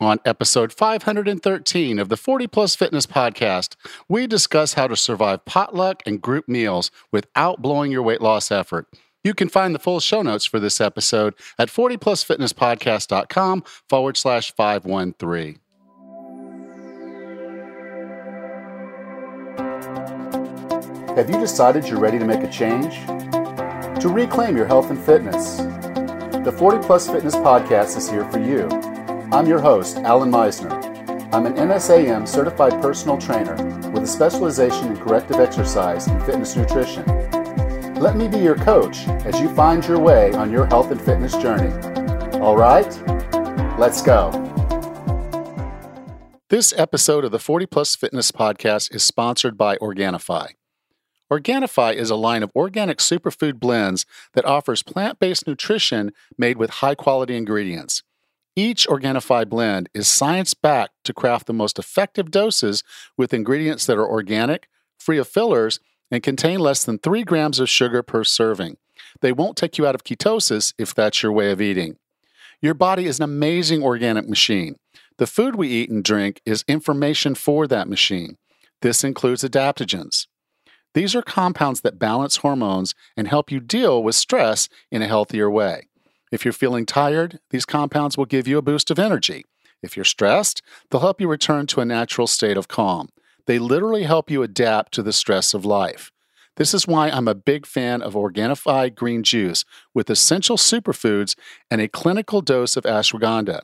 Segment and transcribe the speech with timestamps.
[0.00, 3.76] On episode 513 of the 40 Plus Fitness Podcast,
[4.08, 8.86] we discuss how to survive potluck and group meals without blowing your weight loss effort.
[9.22, 15.58] You can find the full show notes for this episode at 40plusfitnesspodcast.com forward slash 513.
[21.14, 22.94] Have you decided you're ready to make a change?
[24.00, 25.58] To reclaim your health and fitness?
[26.42, 28.89] The 40 Plus Fitness Podcast is here for you.
[29.32, 30.72] I'm your host, Allan Misner.
[31.32, 33.54] I'm an NASM certified personal trainer
[33.90, 37.04] with a specialization in corrective exercise and fitness nutrition.
[37.94, 41.36] Let me be your coach as you find your way on your health and fitness
[41.36, 41.72] journey.
[42.40, 42.90] All right,
[43.78, 44.32] let's go.
[46.48, 50.54] This episode of the 40 Plus Fitness Podcast is sponsored by Organifi.
[51.30, 56.70] Organifi is a line of organic superfood blends that offers plant based nutrition made with
[56.70, 58.02] high quality ingredients.
[58.56, 62.82] Each Organifi blend is science backed to craft the most effective doses
[63.16, 65.78] with ingredients that are organic, free of fillers,
[66.10, 68.76] and contain less than 3 grams of sugar per serving.
[69.20, 71.96] They won't take you out of ketosis if that's your way of eating.
[72.60, 74.76] Your body is an amazing organic machine.
[75.18, 78.36] The food we eat and drink is information for that machine.
[78.82, 80.26] This includes adaptogens.
[80.92, 85.48] These are compounds that balance hormones and help you deal with stress in a healthier
[85.48, 85.89] way.
[86.30, 89.44] If you're feeling tired, these compounds will give you a boost of energy.
[89.82, 93.08] If you're stressed, they'll help you return to a natural state of calm.
[93.46, 96.12] They literally help you adapt to the stress of life.
[96.56, 99.64] This is why I'm a big fan of Organifi green juice
[99.94, 101.34] with essential superfoods
[101.70, 103.62] and a clinical dose of ashwagandha.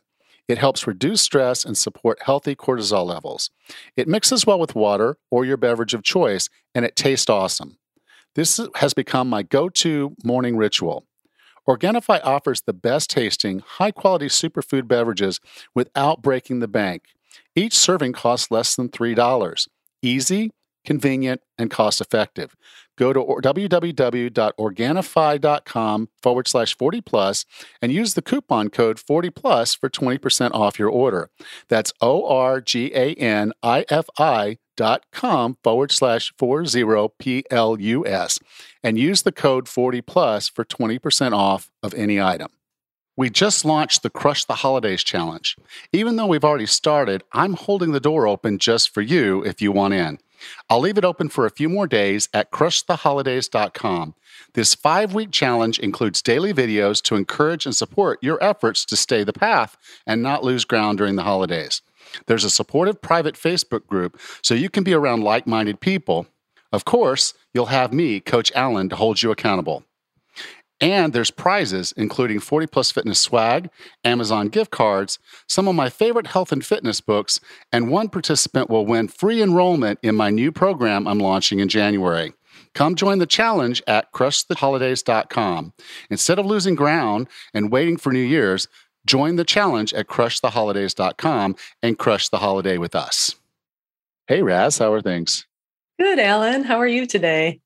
[0.49, 3.51] It helps reduce stress and support healthy cortisol levels.
[3.97, 7.79] It mixes well with water or your beverage of choice, and it tastes awesome.
[8.35, 11.05] This has become my go to morning ritual.
[11.69, 15.41] Organifi offers the best tasting, high quality superfood beverages
[15.75, 17.03] without breaking the bank.
[17.55, 19.69] Each serving costs less than $3.
[20.03, 20.53] Easy,
[20.85, 22.55] convenient, and cost effective.
[22.97, 27.45] Go to www.organifi.com forward slash 40 plus
[27.83, 31.29] and use the coupon code 40 plus for 20% off your order.
[31.69, 38.39] That's O R G A N I F I dot com forward slash 40 plus
[38.83, 42.51] and use the code 40 plus for 20% off of any item.
[43.17, 45.57] We just launched the Crush the Holidays Challenge.
[45.91, 49.73] Even though we've already started, I'm holding the door open just for you if you
[49.73, 50.19] want in.
[50.69, 54.15] I'll leave it open for a few more days at crushtheholidays.com.
[54.53, 59.25] This five week challenge includes daily videos to encourage and support your efforts to stay
[59.25, 61.81] the path and not lose ground during the holidays.
[62.27, 66.27] There's a supportive private Facebook group so you can be around like minded people.
[66.73, 69.85] Of course, you'll have me, Coach Allan, to hold you accountable.
[70.81, 73.71] And there's prizes, including 40 Plus Fitness swag,
[74.05, 75.19] Amazon gift cards,
[75.49, 77.41] some of my favorite health and fitness books,
[77.73, 82.35] and one participant will win free enrollment in my new program I'm launching in January.
[82.75, 85.73] Come join the challenge at crushtheholidays.com.
[86.11, 88.69] Instead of losing ground and waiting for New Year's,
[89.07, 93.35] join the challenge at crushtheholidays.com and crush the holiday with us.
[94.27, 95.47] Hey, Raz, how are things?
[95.99, 96.65] Good, Allan.
[96.65, 97.61] How are you today?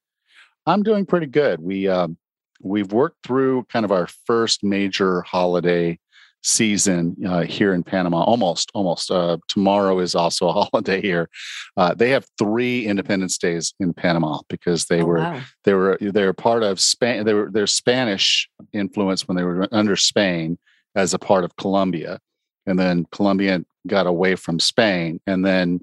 [0.67, 1.61] I'm doing pretty good.
[1.61, 2.17] We um,
[2.61, 5.99] we've worked through kind of our first major holiday
[6.43, 8.23] season uh, here in Panama.
[8.23, 9.11] Almost, almost.
[9.11, 11.29] Uh, tomorrow is also a holiday here.
[11.77, 15.41] Uh, they have three Independence Days in Panama because they oh, were wow.
[15.65, 17.25] they were they were part of Spain.
[17.25, 20.59] They were their Spanish influence when they were under Spain
[20.95, 22.21] as a part of Colombia,
[22.67, 25.81] and then Colombia got away from Spain, and then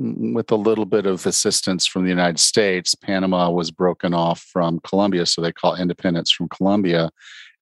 [0.00, 4.40] Mm, with a little bit of assistance from the United States, Panama was broken off
[4.40, 7.10] from Colombia, so they call independence from Colombia.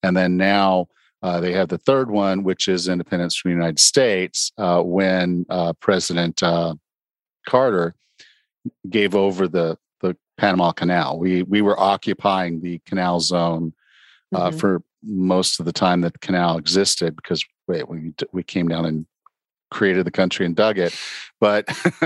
[0.03, 0.89] And then now
[1.23, 5.47] uh, they have the third one, which is independence from the United States, uh, when
[5.49, 6.75] uh, President uh,
[7.49, 7.95] Carter
[8.91, 11.19] gave over the the Panama Canal.
[11.19, 13.73] We we were occupying the canal zone
[14.35, 14.59] uh, mm-hmm.
[14.59, 18.87] for most of the time that the canal existed because wait, we we came down
[18.87, 19.07] and
[19.71, 20.99] created the country and dug it.
[21.41, 21.69] But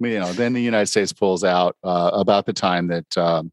[0.00, 3.52] you know, then the United States pulls out uh, about the time that um,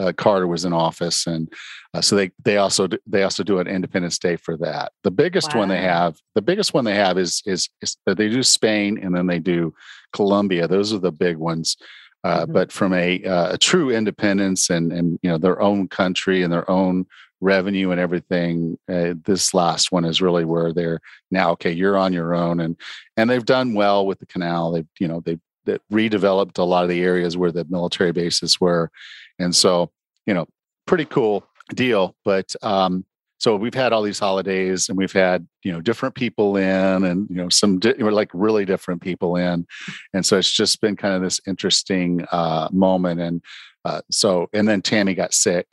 [0.00, 1.52] uh, Carter was in office, and
[1.94, 4.92] uh, so they they also do, they also do an Independence Day for that.
[5.02, 5.60] The biggest wow.
[5.60, 9.14] one they have, the biggest one they have is is, is they do Spain and
[9.14, 9.74] then they do
[10.12, 10.68] Colombia.
[10.68, 11.76] Those are the big ones.
[12.24, 12.52] Uh, mm-hmm.
[12.52, 16.52] But from a, uh, a true independence and and you know their own country and
[16.52, 17.06] their own
[17.40, 21.00] revenue and everything uh, this last one is really where they're
[21.30, 22.60] now okay you're on your own.
[22.60, 22.76] And
[23.16, 24.72] and they've done well with the canal.
[24.72, 28.60] They've you know they that redeveloped a lot of the areas where the military bases
[28.60, 28.90] were.
[29.38, 29.90] And so
[30.26, 30.46] you know
[30.86, 32.16] pretty cool deal.
[32.24, 33.04] But um
[33.40, 37.28] so we've had all these holidays and we've had you know different people in and
[37.30, 39.66] you know some di- like really different people in.
[40.12, 43.20] And so it's just been kind of this interesting uh, moment.
[43.20, 43.42] And
[43.84, 45.66] uh, so and then tammy got sick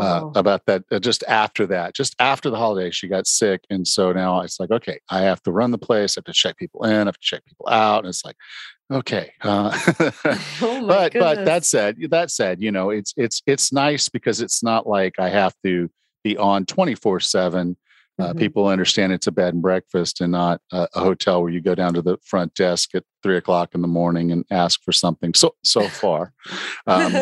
[0.00, 3.62] uh, Oh, about that uh, just after that just after the holiday she got sick
[3.70, 6.32] and so now it's like okay i have to run the place i have to
[6.32, 8.36] check people in i have to check people out and it's like
[8.92, 9.70] okay uh,
[10.62, 14.62] oh but but that said that said you know it's it's it's nice because it's
[14.62, 15.88] not like i have to
[16.22, 17.76] be on 24 7
[18.18, 18.38] uh, Mhm.
[18.38, 21.74] people understand it's a bed and breakfast and not a, a hotel where you go
[21.74, 25.34] down to the front desk at three o'clock in the morning and ask for something
[25.34, 26.32] so so far
[26.86, 27.12] um,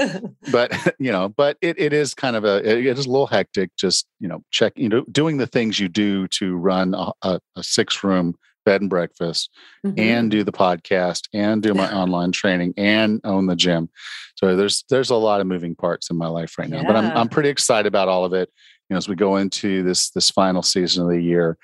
[0.53, 3.71] but you know but it, it is kind of a it is a little hectic
[3.77, 7.41] just you know check you know doing the things you do to run a, a,
[7.57, 8.35] a six room
[8.65, 9.51] bed and breakfast
[9.85, 9.99] Mhm.
[9.99, 13.89] and do the podcast and do my online training and own the gym
[14.37, 17.07] so there's there's a lot of moving parts in my life right now but i'm
[17.17, 18.49] i'm pretty excited about all of it
[18.93, 21.57] know as we go into this this final season of the year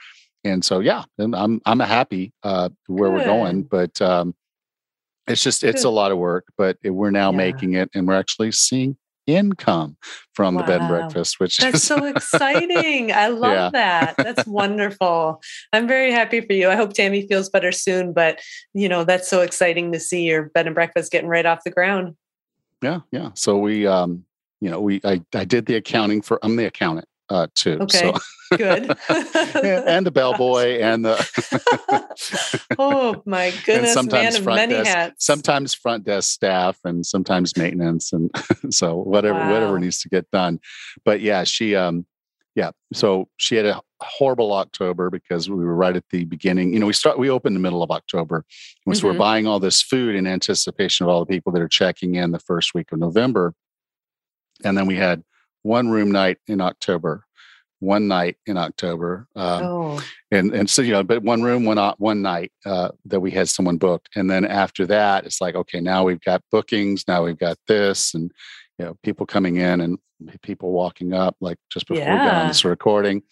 [0.45, 4.35] and so yeah and i'm i'm happy uh where we're going but um
[5.27, 5.89] it's just it's Good.
[5.89, 7.37] a lot of work but it- we're now Yeah.
[7.37, 8.97] making it and we're actually seeing
[9.27, 9.99] income
[10.33, 13.13] from the bed and breakfast which That's is so exciting.
[13.13, 13.71] I love Yeah.
[13.75, 14.17] that.
[14.17, 15.43] That's wonderful.
[15.75, 16.71] I'm very happy for you.
[16.71, 18.41] I hope Tammy feels better soon, but
[18.73, 21.71] you know, that's so exciting to see your bed and breakfast getting right off the
[21.71, 22.17] ground.
[22.83, 24.25] yeah yeah so we um
[24.63, 28.13] you know we i, I did the accounting for i'm the accountant uh too Okay.
[28.13, 28.19] so
[28.57, 28.97] Good.
[29.11, 31.17] and the bellboy and the
[32.79, 35.27] oh my goodness, man of front many desk, hats.
[35.27, 38.31] sometimes front desk staff and sometimes maintenance and
[38.71, 40.59] so whatever whatever needs to get done
[41.05, 42.07] but yeah she um
[42.55, 46.79] yeah so she had a horrible october because we were right at the beginning you
[46.81, 48.45] know we start we opened the middle of october
[48.87, 49.19] and so we're Mhm.
[49.19, 52.39] buying all this food in anticipation of all the people that are checking in the
[52.39, 53.53] first week of november
[54.65, 55.23] and then we had
[55.63, 57.25] one room night in october
[57.81, 61.79] one night in october um, oh, and and so you know but one room one
[61.79, 65.55] o- one night uh, that we had someone booked and then after that it's like
[65.55, 68.33] okay now we've got bookings now we've got this and
[68.79, 69.99] you know people coming in and
[70.43, 73.23] people walking up like just before we got on this recording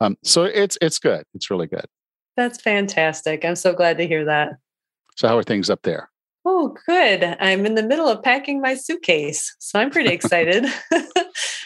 [0.00, 1.86] um, so it's it's good it's really good
[2.36, 3.46] that's fantastic.
[3.46, 4.58] I'm so glad to hear that.
[5.16, 6.10] so how are things up there
[6.48, 7.24] Oh, good.
[7.40, 9.56] I'm in the middle of packing my suitcase.
[9.58, 10.64] So I'm pretty excited.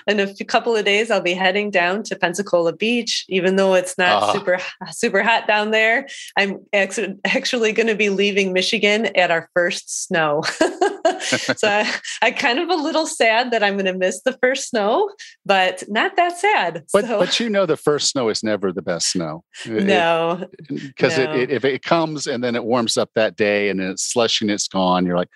[0.07, 3.75] in a few couple of days, I'll be heading down to Pensacola Beach, even though
[3.75, 4.33] it's not Ah.
[4.33, 4.59] super
[4.93, 6.07] super hot down there.
[6.37, 10.43] I'm actually, actually going to be leaving Michigan at our first snow.
[11.57, 11.93] so I,
[12.23, 15.11] I kind of a little sad that I'm going to miss the first snow,
[15.45, 16.85] but not that sad.
[16.93, 21.17] but so, but you know the first snow is never the best snow no, because
[21.17, 21.25] No.
[21.25, 24.03] it, it, if it comes and then it warms up that day and then it's
[24.13, 25.29] slushing it's gone you're like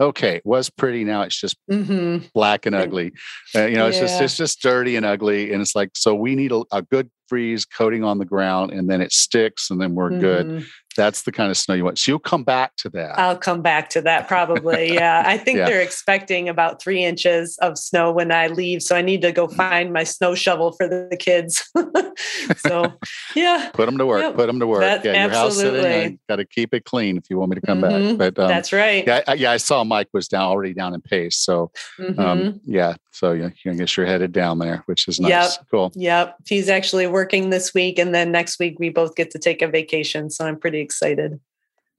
[0.00, 3.12] okay it was pretty now it's just hmm black and ugly.
[3.54, 6.34] Uh, you know, it's just it's just dirty and ugly, and it's like so we
[6.34, 9.94] need a, a good freeze coating on the ground, and then it sticks, and then
[9.94, 10.62] we're good.
[10.96, 11.98] That's the kind of snow you want.
[11.98, 13.18] So you'll come back to that.
[13.18, 14.94] I'll come back to that probably.
[14.94, 15.22] Yeah.
[15.24, 15.66] I think Yeah.
[15.66, 18.82] they're expecting about three inches of snow when I leave.
[18.82, 19.34] So I need to Mm.
[19.34, 21.68] go find my snow shovel for the kids.
[22.56, 22.92] so,
[23.34, 24.22] yeah, put them to work.
[24.22, 24.34] Yep.
[24.34, 24.80] Put them to work.
[24.80, 25.74] That- yeah, your house sitting.
[25.76, 26.18] absolutely.
[26.28, 28.18] Got to keep it clean if you want me to come Mhm.
[28.18, 28.34] back.
[28.34, 29.04] But um, that's right.
[29.06, 31.36] yeah, I, yeah, I saw Mike was down already down in Pace.
[31.36, 32.60] So um, Mhm.
[32.64, 35.30] yeah, so yeah, I guess you're headed down there, which is nice.
[35.30, 35.66] Yep.
[35.70, 35.92] Cool.
[35.94, 36.36] Yep.
[36.46, 37.98] He's actually working this week.
[37.98, 40.30] And then next week, we both get to take a vacation.
[40.30, 41.38] So I'm pretty excited.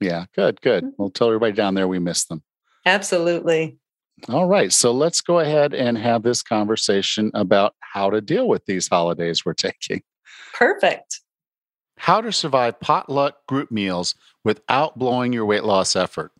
[0.00, 0.84] Yeah, good, good.
[0.84, 0.92] Mhm.
[0.98, 2.42] We'll tell everybody down there we miss them.
[2.86, 3.78] Absolutely.
[4.28, 4.72] All right.
[4.72, 9.44] So let's go ahead and have this conversation about how to deal with these holidays
[9.44, 10.02] we're taking.
[10.54, 11.20] Perfect.
[11.98, 16.32] How to survive potluck group meals without blowing your weight loss effort.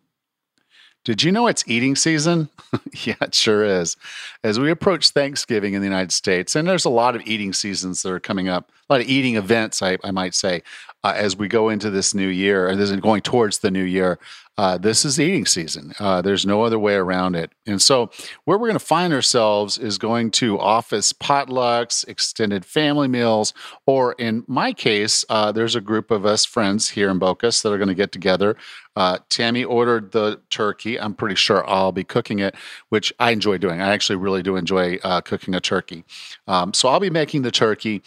[1.04, 2.48] Did you know it's eating season?
[3.04, 3.96] yeah, it sure is.
[4.44, 8.02] As we approach Thanksgiving in the United States, and there's a lot of eating seasons
[8.02, 10.62] that are coming up, a lot of eating events, I, I might say,
[11.04, 13.84] uh, as we go into this new year, or this is going towards the new
[13.84, 14.18] year.
[14.58, 15.94] Uh, this is eating season.
[16.00, 17.52] Uh, there's no other way around it.
[17.64, 18.10] And so,
[18.44, 23.54] where we're going to find ourselves is going to office potlucks, extended family meals,
[23.86, 27.72] or in my case, uh, there's a group of us friends here in Bocas that
[27.72, 28.56] are going to get together.
[28.96, 30.98] Uh, Tammy ordered the turkey.
[30.98, 32.56] I'm pretty sure I'll be cooking it,
[32.88, 33.80] which I enjoy doing.
[33.80, 36.04] I actually really do enjoy uh, cooking a turkey.
[36.48, 38.02] Um, so I'll be making the turkey.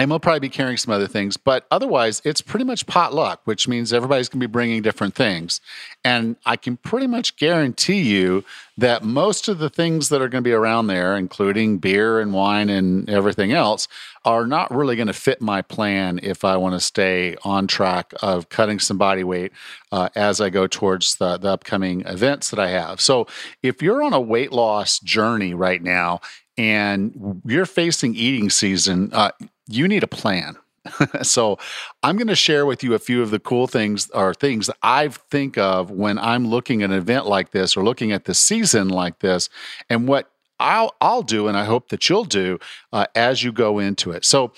[0.00, 3.68] And we'll probably be carrying some other things, but otherwise, it's pretty much potluck, which
[3.68, 5.60] means everybody's going to be bringing different things.
[6.02, 8.42] And I can pretty much guarantee you
[8.78, 12.32] that most of the things that are going to be around there, including beer and
[12.32, 13.88] wine and everything else,
[14.24, 18.14] are not really going to fit my plan if I want to stay on track
[18.22, 19.52] of cutting some body weight
[19.92, 23.02] uh, as I go towards the, the upcoming events that I have.
[23.02, 23.26] So
[23.62, 26.22] if you're on a weight loss journey right now
[26.56, 29.32] and you're facing eating season, uh,
[29.70, 30.56] you need a plan.
[31.22, 31.58] so
[32.02, 34.76] I'm going to share with you a few of the cool things or things that
[34.82, 38.34] I think of when I'm looking at an event like this or looking at the
[38.34, 39.48] season like this,
[39.88, 42.58] and what I'll I'll do, and I hope that you'll do
[42.92, 44.24] uh, as you go into it.
[44.24, 44.52] So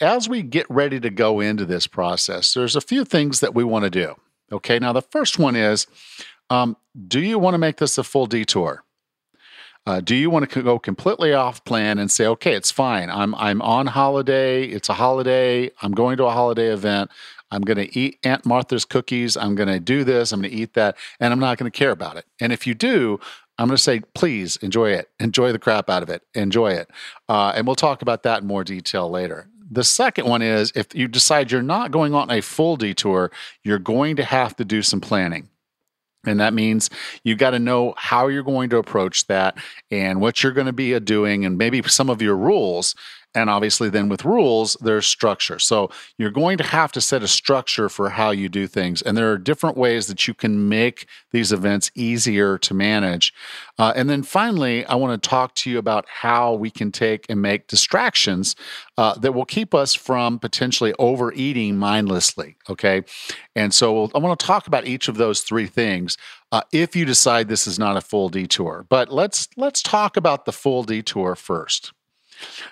[0.00, 3.64] as we get ready to go into this process, there's a few things that we
[3.64, 4.14] want to do.
[4.52, 5.86] Okay, now the first one is,
[6.50, 6.76] um,
[7.08, 8.84] do you want to make this a full detour?
[9.86, 13.10] Uh, do you want to go completely off plan and say, okay, it's fine.
[13.10, 14.64] I'm I'm on holiday.
[14.64, 15.70] It's a holiday.
[15.82, 17.10] I'm going to a holiday event.
[17.50, 19.36] I'm going to eat Aunt Martha's cookies.
[19.36, 20.32] I'm going to do this.
[20.32, 22.24] I'm going to eat that, and I'm not going to care about it.
[22.40, 23.20] And if you do,
[23.58, 25.10] I'm going to say, please enjoy it.
[25.20, 26.22] Enjoy the crap out of it.
[26.34, 26.90] Enjoy it.
[27.28, 29.48] Uh, and we'll talk about that in more detail later.
[29.70, 33.30] The second one is if you decide you're not going on a full detour,
[33.62, 35.48] you're going to have to do some planning.
[36.26, 36.90] And that means
[37.22, 39.56] you got to know how you're going to approach that
[39.90, 42.94] and what you're going to be doing, and maybe some of your rules
[43.34, 45.58] and obviously, then with rules, there's structure.
[45.58, 49.02] So you're going to have to set a structure for how you do things.
[49.02, 53.34] And there are different ways that you can make these events easier to manage.
[53.76, 57.26] Uh, and then finally, I want to talk to you about how we can take
[57.28, 58.54] and make distractions
[58.96, 62.56] uh, that will keep us from potentially overeating mindlessly.
[62.70, 63.02] Okay.
[63.56, 66.16] And so I want to talk about each of those three things.
[66.52, 70.44] Uh, if you decide this is not a full detour, but let's let's talk about
[70.44, 71.92] the full detour first.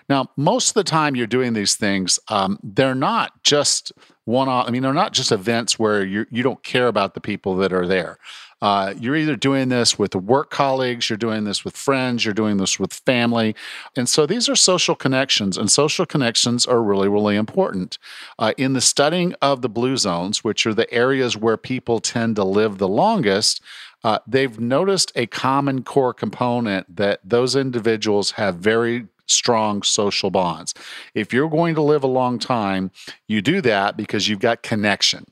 [0.09, 3.93] Now, most of the time you're doing these things, um, they're not just
[4.25, 4.69] one off.
[4.69, 7.73] I mean, they're not just events where you you don't care about the people that
[7.73, 8.19] are there.
[8.62, 12.59] Uh, you're either doing this with work colleagues, you're doing this with friends, you're doing
[12.59, 13.57] this with family.
[13.97, 17.99] And so these are social connections, and social connections are really, really important.
[18.38, 22.37] Uh, in the studying of the blue zones, which are the areas where people tend
[22.37, 23.61] to live the longest,
[24.05, 30.75] uh, they've noticed a common core component that those individuals have very strong social bonds.
[31.14, 32.91] If you're going to live a long time,
[33.29, 35.26] you do that because you've got connection.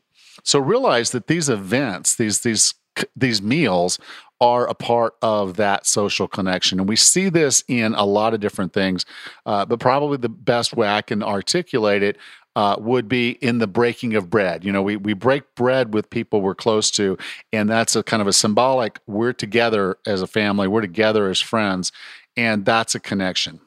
[0.45, 2.75] So realize that these events, these these
[3.17, 3.99] these meals
[4.41, 6.81] are a part of that social connection.
[6.81, 9.05] And we see this in a lot of different things,
[9.45, 12.17] uh, but probably the best way I can articulate it
[12.57, 14.65] uh, would be in the breaking of bread.
[14.65, 17.17] You know, we, we break bread with people we're close to,
[17.53, 21.41] and that's a kind of a symbolic we're together as a family, we're together as
[21.41, 21.93] friends,
[22.37, 23.61] and that's a connection.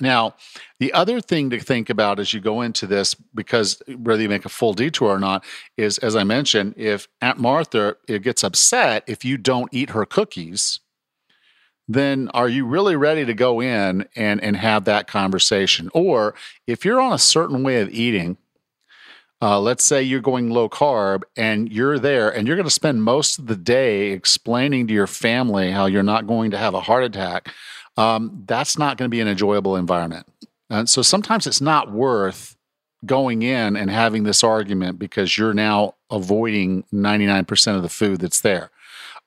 [0.00, 0.34] Now,
[0.80, 4.44] the other thing to think about as you go into this, because whether you make
[4.44, 5.44] a full detour or not,
[5.76, 10.80] is as I mentioned, if Aunt Martha gets upset if you don't eat her cookies,
[11.86, 15.90] then are you really ready to go in and, and have that conversation?
[15.94, 16.34] Or
[16.66, 18.36] if you're on a certain way of eating,
[19.42, 23.04] uh, let's say you're going low carb and you're there and you're going to spend
[23.04, 26.80] most of the day explaining to your family how you're not going to have a
[26.80, 27.52] heart attack
[27.96, 30.26] um, that's not going to be an enjoyable environment.
[30.70, 32.56] And so sometimes it's not worth
[33.06, 38.40] going in and having this argument because you're now avoiding 99% of the food that's
[38.40, 38.70] there.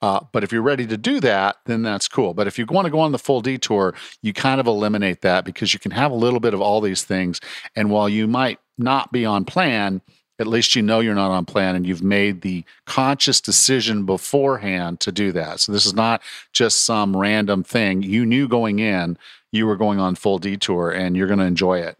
[0.01, 2.33] Uh, but if you're ready to do that, then that's cool.
[2.33, 5.43] But if you want to go on the full detour, you kind of eliminate that
[5.43, 7.39] because you can have a little bit of all these things.
[7.75, 10.01] And while you might not be on plan,
[10.39, 14.99] at least you know you're not on plan and you've made the conscious decision beforehand
[14.99, 15.59] to do that.
[15.59, 16.21] So this is not
[16.53, 18.03] just some random thing.
[18.03, 19.17] You knew going in
[19.51, 21.97] you were going on full detour and you're going to enjoy it.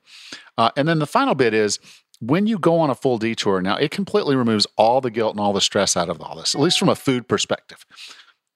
[0.58, 1.80] Uh, and then the final bit is
[2.20, 5.40] when you go on a full detour, now it completely removes all the guilt and
[5.40, 7.86] all the stress out of all this, at least from a food perspective.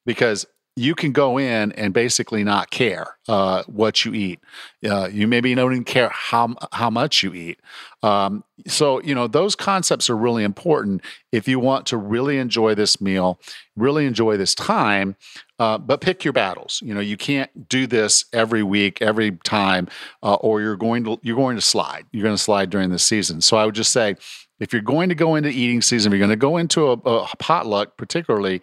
[0.05, 4.39] Because you can go in and basically not care uh, what you eat.
[4.85, 7.59] Uh, you maybe don't even care how how much you eat.
[8.03, 11.01] Um, so you know those concepts are really important
[11.31, 13.39] if you want to really enjoy this meal,
[13.75, 15.15] really enjoy this time.
[15.59, 16.81] Uh, but pick your battles.
[16.83, 19.89] You know you can't do this every week, every time,
[20.23, 22.05] uh, or you're going to you're going to slide.
[22.11, 23.41] You're going to slide during the season.
[23.41, 24.15] So I would just say
[24.61, 26.93] if you're going to go into eating season, if you're going to go into a,
[26.93, 28.61] a potluck, particularly,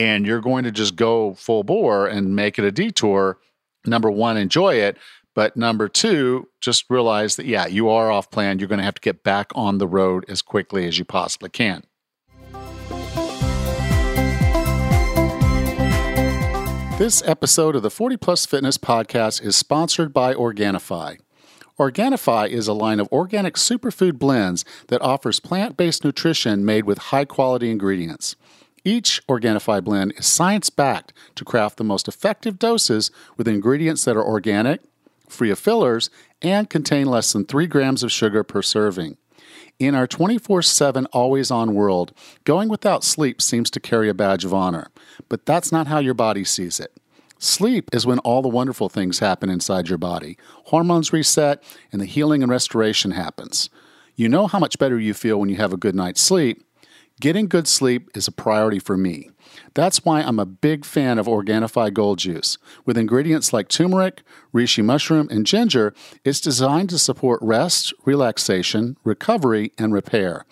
[0.00, 3.38] and you're going to just go full bore and make it a detour,
[3.84, 4.96] number one, enjoy it.
[5.34, 8.58] But number two, just realize that, yeah, you are off plan.
[8.58, 11.50] You're going to have to get back on the road as quickly as you possibly
[11.50, 11.84] can.
[16.98, 21.18] This episode of the 40 Plus Fitness Podcast is sponsored by Organifi.
[21.78, 26.96] Organifi is a line of organic superfood blends that offers plant based nutrition made with
[26.98, 28.34] high quality ingredients.
[28.84, 34.16] Each Organifi blend is science backed to craft the most effective doses with ingredients that
[34.16, 34.80] are organic,
[35.28, 36.10] free of fillers,
[36.40, 39.16] and contain less than 3 grams of sugar per serving.
[39.78, 42.12] In our 24 7 always on world,
[42.44, 44.88] going without sleep seems to carry a badge of honor,
[45.28, 46.96] but that's not how your body sees it.
[47.38, 50.36] Sleep is when all the wonderful things happen inside your body.
[50.66, 53.70] Hormones reset and the healing and restoration happens.
[54.14, 56.62] You know how much better you feel when you have a good night's sleep.
[57.20, 59.28] Getting good sleep is a priority for me.
[59.74, 62.56] That's why I'm a big fan of Organifi Gold Juice.
[62.86, 64.22] With ingredients like turmeric,
[64.54, 65.92] reishi mushroom, and ginger,
[66.24, 70.46] it's designed to support rest, relaxation, recovery, and repair.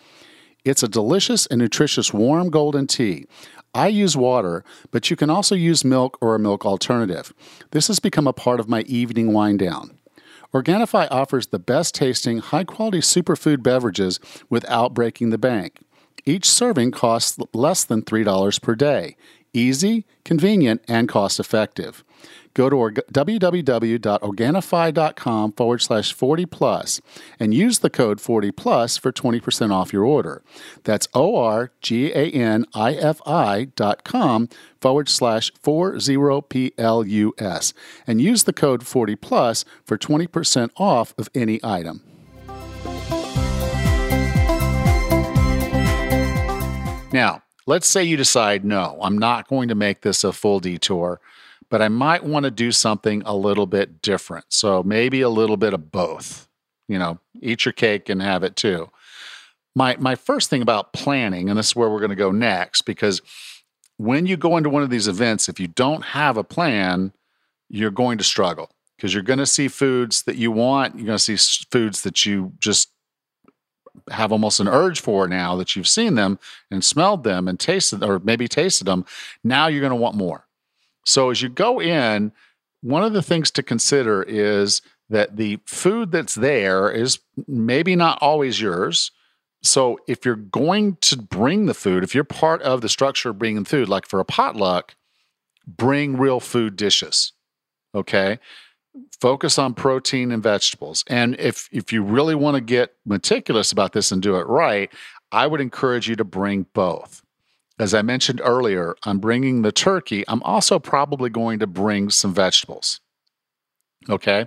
[0.62, 3.24] It's a delicious and nutritious warm golden tea.
[3.72, 7.32] I use water, but you can also use milk or a milk alternative.
[7.70, 9.98] This has become a part of my evening wind down.
[10.52, 14.20] Organifi offers the best tasting, high quality superfood beverages
[14.50, 15.80] without breaking the bank.
[16.24, 19.16] Each serving costs less than $3 per day.
[19.52, 22.04] Easy, convenient, and cost effective.
[22.54, 22.76] Go to
[23.12, 27.00] www.organifi.com forward slash 40 plus
[27.38, 30.42] and use the code 40 plus for 20% off your order.
[30.82, 34.48] That's O R G A N I F I dot com
[34.80, 37.72] forward slash 40 P L U S
[38.08, 42.02] and use the code 40 plus for 20% off of any item.
[47.12, 51.20] Now, let's say you decide, no, I'm not going to make this a full detour,
[51.70, 54.46] but I might want to do something a little bit different.
[54.50, 56.48] So maybe a little bit of both.
[56.86, 58.90] You know, eat your cake and have it too.
[59.74, 62.82] My my first thing about planning, and this is where we're going to go next,
[62.82, 63.20] because
[63.96, 67.12] when you go into one of these events, if you don't have a plan,
[67.68, 70.96] you're going to struggle because you're going to see foods that you want.
[70.96, 72.90] You're going to see foods that you just
[74.10, 76.38] have almost an urge for now that you've seen them
[76.70, 79.04] and smelled them and tasted or maybe tasted them
[79.44, 80.46] now you're going to want more.
[81.04, 82.32] So as you go in
[82.80, 88.18] one of the things to consider is that the food that's there is maybe not
[88.20, 89.10] always yours.
[89.62, 93.38] So if you're going to bring the food if you're part of the structure of
[93.38, 94.94] bringing food like for a potluck
[95.76, 97.32] bring real food dishes
[97.94, 98.38] okay
[99.20, 101.04] focus on protein and vegetables.
[101.08, 104.92] And if if you really want to get meticulous about this and do it right,
[105.32, 107.22] I would encourage you to bring both.
[107.78, 110.24] As I mentioned earlier, I'm bringing the turkey.
[110.26, 113.00] I'm also probably going to bring some vegetables.
[114.08, 114.46] Okay.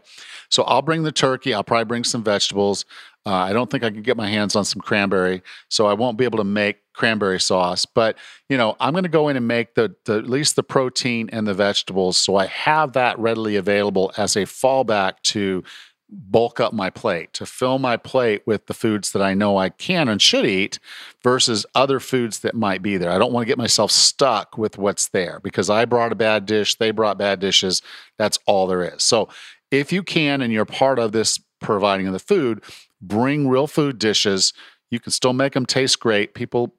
[0.49, 1.53] So I'll bring the turkey.
[1.53, 2.85] I'll probably bring some vegetables.
[3.25, 6.17] Uh, I don't think I can get my hands on some cranberry, so I won't
[6.17, 7.85] be able to make cranberry sauce.
[7.85, 8.17] But
[8.49, 11.29] you know, I'm going to go in and make the, the at least the protein
[11.31, 15.63] and the vegetables, so I have that readily available as a fallback to
[16.11, 19.69] bulk up my plate, to fill my plate with the foods that I know I
[19.69, 20.77] can and should eat
[21.23, 23.11] versus other foods that might be there.
[23.11, 26.45] I don't want to get myself stuck with what's there because I brought a bad
[26.45, 27.81] dish, they brought bad dishes.
[28.17, 29.03] That's all there is.
[29.03, 29.29] So
[29.71, 32.63] if you can and you're part of this providing of the food,
[33.01, 34.53] bring real food dishes.
[34.91, 36.35] You can still make them taste great.
[36.35, 36.75] People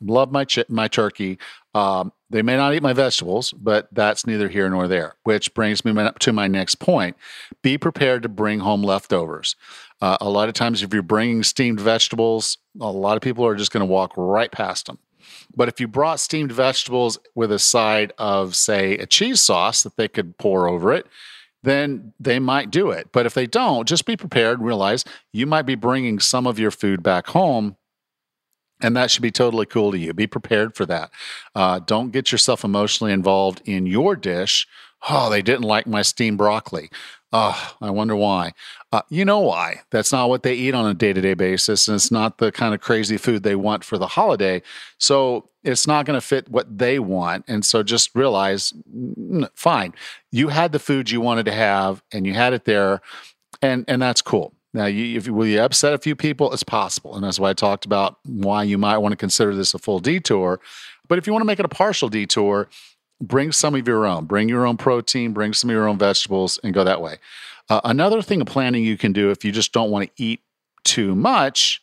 [0.00, 1.38] love my ch- my turkey.
[1.74, 5.14] Um, they may not eat my vegetables, but that's neither here nor there.
[5.22, 7.16] Which brings me up to my next point:
[7.62, 9.56] be prepared to bring home leftovers.
[10.00, 13.54] Uh, a lot of times, if you're bringing steamed vegetables, a lot of people are
[13.54, 14.98] just going to walk right past them.
[15.54, 19.96] But if you brought steamed vegetables with a side of, say, a cheese sauce that
[19.96, 21.06] they could pour over it,
[21.62, 23.08] then they might do it.
[23.12, 26.58] But if they don't, just be prepared and realize you might be bringing some of
[26.58, 27.76] your food back home.
[28.80, 30.12] And that should be totally cool to you.
[30.12, 31.10] Be prepared for that.
[31.54, 34.66] Uh, don't get yourself emotionally involved in your dish.
[35.08, 36.90] Oh, they didn't like my steamed broccoli.
[37.32, 38.52] Oh, I wonder why.
[38.92, 39.80] Uh, you know why.
[39.90, 41.88] That's not what they eat on a day to day basis.
[41.88, 44.62] And it's not the kind of crazy food they want for the holiday.
[44.98, 47.46] So it's not going to fit what they want.
[47.48, 48.74] And so just realize
[49.54, 49.94] fine,
[50.30, 53.00] you had the food you wanted to have and you had it there.
[53.62, 54.52] And, and that's cool.
[54.74, 56.52] Now, you, if will you upset a few people?
[56.52, 59.74] It's possible, and that's why I talked about why you might want to consider this
[59.74, 60.60] a full detour.
[61.08, 62.68] But if you want to make it a partial detour,
[63.22, 64.26] bring some of your own.
[64.26, 67.16] Bring your own protein, bring some of your own vegetables, and go that way.
[67.70, 70.40] Uh, another thing of planning you can do if you just don't want to eat
[70.84, 71.80] too much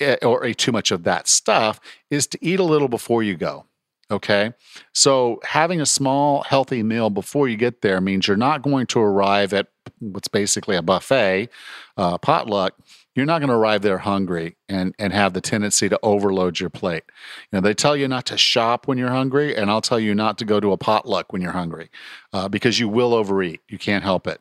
[0.00, 3.34] eh, or eat too much of that stuff is to eat a little before you
[3.34, 3.64] go.
[4.10, 4.52] Okay.
[4.92, 9.00] So having a small, healthy meal before you get there means you're not going to
[9.00, 9.68] arrive at
[9.98, 11.48] what's basically a buffet,
[11.96, 12.74] uh, potluck
[13.14, 16.70] you're not going to arrive there hungry and and have the tendency to overload your
[16.70, 17.04] plate.
[17.50, 20.14] You know, they tell you not to shop when you're hungry, and I'll tell you
[20.14, 21.90] not to go to a potluck when you're hungry,
[22.32, 23.60] uh, because you will overeat.
[23.68, 24.40] You can't help it.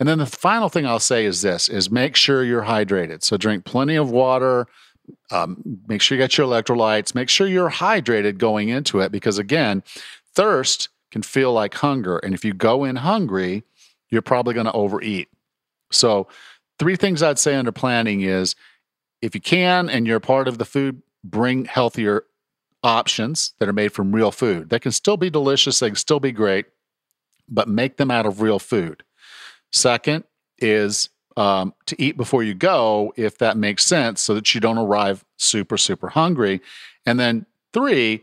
[0.00, 3.22] And then the final thing I'll say is this: is make sure you're hydrated.
[3.22, 4.66] So drink plenty of water.
[5.30, 7.14] Um, make sure you get your electrolytes.
[7.14, 9.82] Make sure you're hydrated going into it, because again,
[10.34, 13.64] thirst can feel like hunger, and if you go in hungry,
[14.10, 15.28] you're probably going to overeat.
[15.90, 16.28] So
[16.80, 18.56] three things I'd say under planning is
[19.20, 22.24] if you can and you're part of the food, bring healthier
[22.82, 24.70] options that are made from real food.
[24.70, 26.64] They can still be delicious, they can still be great,
[27.46, 29.04] but make them out of real food.
[29.70, 30.24] Second
[30.58, 34.78] is um, to eat before you go, if that makes sense, so that you don't
[34.78, 36.62] arrive super, super hungry.
[37.04, 38.22] And then three,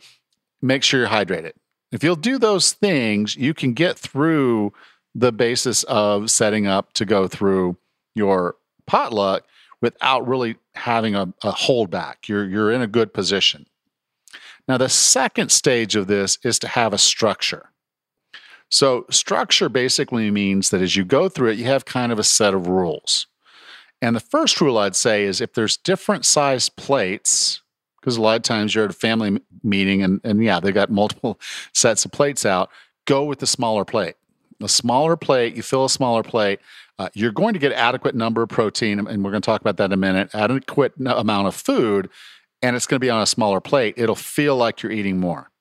[0.63, 1.53] make sure you're hydrated.
[1.91, 4.73] If you'll do those things, you can get through
[5.13, 7.77] the basis of setting up to go through
[8.17, 9.45] your potluck
[9.81, 12.27] without really having a, a holdback.
[12.27, 13.67] You're, you're in a good position.
[14.67, 17.71] Now, the second stage of this is to have a structure.
[18.69, 22.23] So, structure basically means that as you go through it, you have kind of a
[22.23, 23.27] set of rules.
[24.01, 27.61] And the first rule I'd say is if there's different size plates,
[27.99, 30.89] because a lot of times you're at a family meeting and, and yeah, they got
[30.91, 31.39] multiple
[31.73, 32.69] sets of plates out,
[33.05, 34.15] go with the smaller plate.
[34.59, 36.59] The smaller plate, you fill a smaller plate,
[36.99, 39.77] uh, you're going to get adequate number of protein, and we're going to talk about
[39.77, 42.09] that in a minute, adequate amount of food,
[42.61, 43.93] and it's going to be on a smaller plate.
[43.97, 45.51] It'll feel like you're eating more.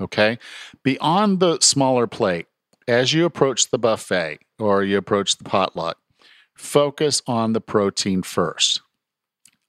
[0.00, 0.38] Okay.
[0.82, 2.46] Beyond the smaller plate,
[2.88, 5.98] as you approach the buffet or you approach the potluck,
[6.54, 8.80] focus on the protein first.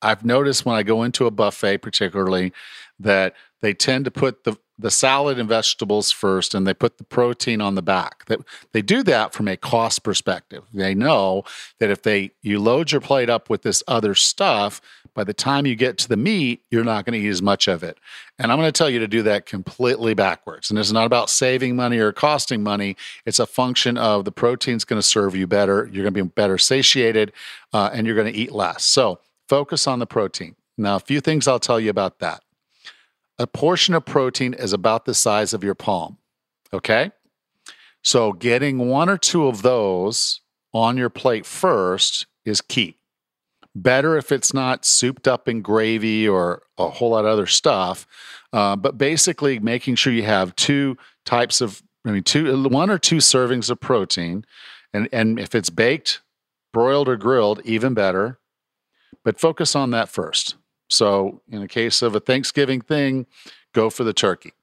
[0.01, 2.51] I've noticed when I go into a buffet, particularly,
[2.99, 7.03] that they tend to put the the salad and vegetables first and they put the
[7.03, 8.25] protein on the back.
[8.25, 8.39] That
[8.71, 10.63] they do that from a cost perspective.
[10.73, 11.43] They know
[11.79, 14.81] that if they you load your plate up with this other stuff
[15.13, 17.67] by the time you get to the meat you're not going to eat as much
[17.67, 17.99] of it.
[18.39, 20.69] And i'm going to tell you to do that completely backwards.
[20.69, 22.97] And it's not about saving money or costing money.
[23.25, 26.29] It's a function of the protein's going to serve you better you're going to be
[26.29, 27.31] better satiated
[27.73, 28.83] uh, and you're going to eat less.
[28.83, 30.55] So focus on the protein.
[30.77, 32.43] Now a few things i'll tell you about that
[33.39, 36.17] a portion of protein is about the size of your palm.
[36.71, 37.11] Okay.
[38.03, 40.41] So getting one or two of those
[40.73, 42.97] on your plate first is key.
[43.75, 48.05] Better if it's not souped up in gravy or a whole lot of other stuff.
[48.51, 52.99] Uh, but basically, making sure you have two types of, I mean, two, one or
[52.99, 54.45] two servings of protein.
[54.93, 56.21] And, and if it's baked,
[56.71, 58.37] broiled, or grilled, even better.
[59.23, 60.55] But focus on that first.
[60.93, 63.25] So, in the case of a Thanksgiving thing,
[63.73, 64.53] go for the turkey.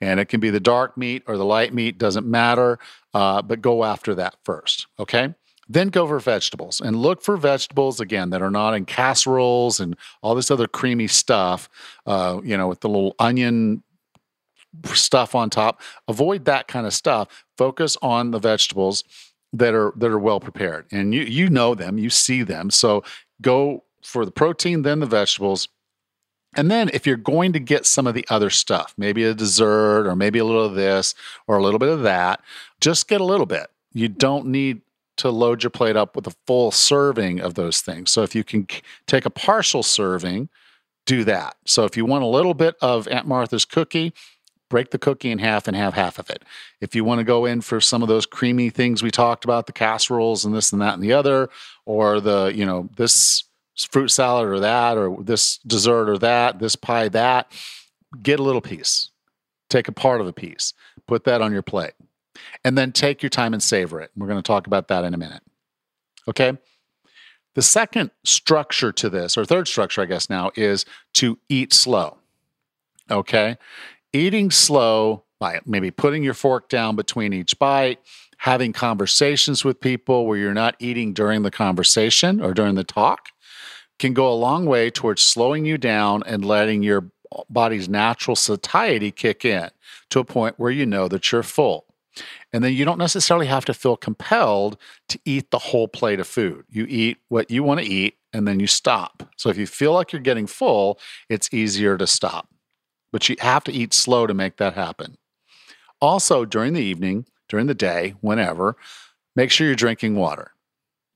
[0.00, 2.78] And it can be the dark meat or the light meat, doesn't matter,
[3.14, 4.86] uh, but go after that first.
[4.98, 5.34] Okay.
[5.68, 9.96] Then go for vegetables and look for vegetables again that are not in casseroles and
[10.22, 11.68] all this other creamy stuff,
[12.06, 13.82] uh, you know, with the little onion
[14.94, 15.82] stuff on top.
[16.06, 17.44] Avoid that kind of stuff.
[17.58, 19.04] Focus on the vegetables
[19.52, 23.02] that are that are well prepared and you you know them you see them so
[23.40, 25.68] go for the protein, then the vegetables.
[26.56, 30.06] And then if you're going to get some of the other stuff, maybe a dessert
[30.06, 31.14] or maybe a little of this
[31.46, 32.40] or a little bit of that,
[32.80, 33.66] just get a little bit.
[33.92, 34.80] You don't need
[35.18, 38.10] to load your plate up with a full serving of those things.
[38.10, 38.66] So if you can
[39.06, 40.48] take a partial serving,
[41.04, 41.56] do that.
[41.66, 44.14] So if you want a little bit of Aunt Martha's cookie,
[44.70, 46.44] break the cookie in half and have half of it.
[46.80, 49.66] If you want to go in for some of those creamy things we talked about,
[49.66, 51.50] the casseroles and this and that and the other,
[51.84, 53.44] or the, you know, this
[53.84, 57.50] fruit salad or that, or this dessert or that, this pie, that.
[58.22, 59.10] Get a little piece.
[59.68, 60.72] Take a part of a piece.
[61.06, 61.92] Put that on your plate.
[62.64, 64.10] And then take your time and savor it.
[64.16, 65.42] We're going to talk about that in a minute.
[66.26, 66.56] Okay.
[67.54, 72.18] The second structure to this, or third structure, I guess now, is to eat slow.
[73.10, 73.56] Okay.
[74.12, 77.98] Eating slow by maybe putting your fork down between each bite,
[78.38, 83.30] having conversations with people where you're not eating during the conversation or during the talk,
[83.98, 87.10] can go a long way towards slowing you down and letting your
[87.50, 89.70] body's natural satiety kick in
[90.10, 91.84] to a point where you know that you're full.
[92.52, 94.76] And then you don't necessarily have to feel compelled
[95.08, 96.64] to eat the whole plate of food.
[96.68, 99.22] You eat what you want to eat and then you stop.
[99.36, 102.48] So if you feel like you're getting full, it's easier to stop.
[103.12, 105.16] But you have to eat slow to make that happen.
[106.00, 108.76] Also, during the evening, during the day, whenever,
[109.34, 110.52] make sure you're drinking water.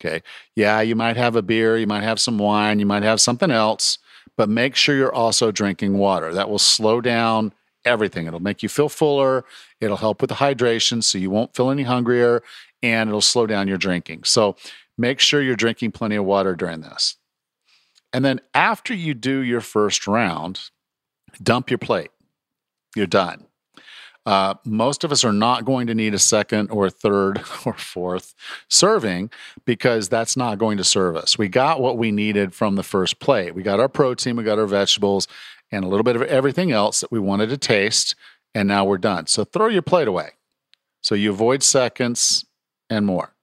[0.05, 0.23] Okay.
[0.57, 3.51] Yeah, you might have a beer, you might have some wine, you might have something
[3.51, 3.99] else,
[4.37, 6.35] but make sure you're also drinking water.
[6.35, 7.53] That will slow down
[7.85, 8.27] everything.
[8.27, 9.45] It'll make you feel fuller.
[9.81, 12.43] It'll help with the hydration so you won't feel any hungrier
[12.83, 14.25] and it'll slow down your drinking.
[14.25, 14.57] So
[14.99, 17.17] make sure you're drinking plenty of water during this.
[18.12, 20.71] And then after you do your first round,
[21.43, 22.11] dump your plate.
[22.95, 23.47] You're done.
[24.24, 28.35] Uh, most of us are not going to need a second or third or fourth
[28.68, 29.30] serving
[29.64, 31.37] because that's not going to serve us.
[31.37, 33.54] We got what we needed from the first plate.
[33.54, 35.26] We got our protein, we got our vegetables,
[35.70, 38.14] and a little bit of everything else that we wanted to taste,
[38.54, 39.26] and now we're done.
[39.26, 40.30] So throw your plate away.
[41.00, 42.44] So you avoid seconds
[42.88, 43.35] and more.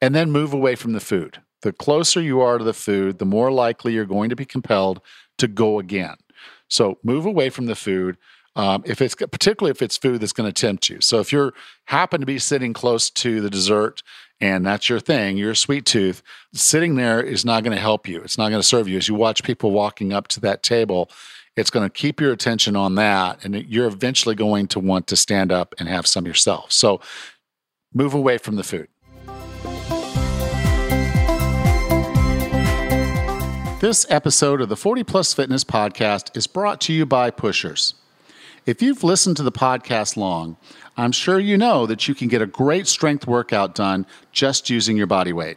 [0.00, 1.40] And then move away from the food.
[1.62, 5.00] The closer you are to the food, the more likely you're going to be compelled
[5.38, 6.16] to go again.
[6.68, 8.16] So move away from the food
[8.58, 11.00] Um, if it's particularly if it's food that's going to tempt you.
[11.00, 14.02] So if you're happen to be sitting close to the dessert
[14.40, 18.20] and that's your thing, you're sweet tooth, sitting there is not going to help you.
[18.20, 18.96] It's not going to serve you.
[18.98, 21.08] As you watch people walking up to that table,
[21.56, 25.16] it's going to keep your attention on that, and you're eventually going to want to
[25.16, 26.72] stand up and have some yourself.
[26.72, 27.00] So
[27.94, 28.88] move away from the food.
[33.80, 37.94] This episode of the 40 Plus Fitness Podcast is brought to you by Pushrs.
[38.68, 40.58] If you've listened to the podcast long,
[40.94, 44.94] I'm sure you know that you can get a great strength workout done just using
[44.94, 45.56] your body weight.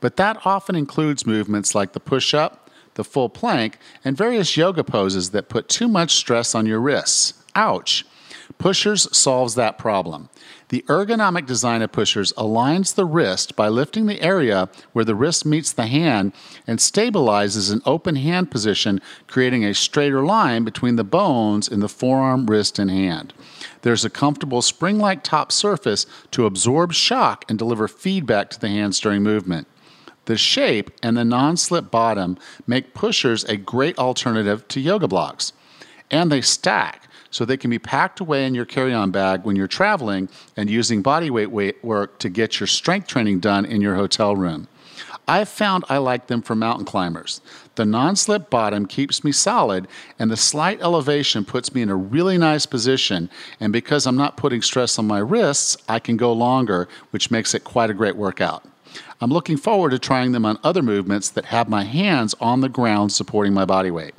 [0.00, 4.82] But that often includes movements like the push up, the full plank, and various yoga
[4.82, 7.34] poses that put too much stress on your wrists.
[7.54, 8.04] Ouch!
[8.58, 10.28] Pushrs solves that problem.
[10.68, 15.46] The ergonomic design of pushrs aligns the wrist by lifting the area where the wrist
[15.46, 16.32] meets the hand
[16.66, 21.88] and stabilizes an open hand position, creating a straighter line between the bones in the
[21.88, 23.32] forearm, wrist, and hand.
[23.82, 28.68] There's a comfortable spring like top surface to absorb shock and deliver feedback to the
[28.68, 29.68] hands during movement.
[30.24, 35.52] The shape and the non slip bottom make pushrs a great alternative to yoga blocks.
[36.10, 39.56] And they stack, so they can be packed away in your carry on bag when
[39.56, 43.96] you're traveling and using body weight work to get your strength training done in your
[43.96, 44.68] hotel room.
[45.26, 47.40] I've found I like them for mountain climbers.
[47.74, 51.96] The non slip bottom keeps me solid, and the slight elevation puts me in a
[51.96, 53.28] really nice position.
[53.58, 57.52] And because I'm not putting stress on my wrists, I can go longer, which makes
[57.52, 58.64] it quite a great workout.
[59.20, 62.68] I'm looking forward to trying them on other movements that have my hands on the
[62.68, 64.14] ground supporting my body weight.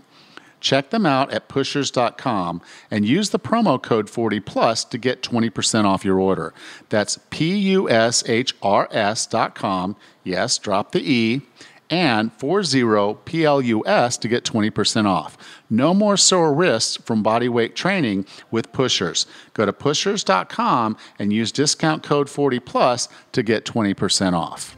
[0.59, 6.05] Check them out at pushrs.com and use the promo code 40plus to get 20% off
[6.05, 6.53] your order.
[6.89, 9.95] That's P U S H R S.com.
[10.23, 11.41] Yes, drop the E.
[11.87, 15.37] And 40PLUS to get 20% off.
[15.69, 19.27] No more sore wrists from body weight training with pushrs.
[19.53, 24.75] Go to pushrs.com and use discount code 40plus to get 20% off.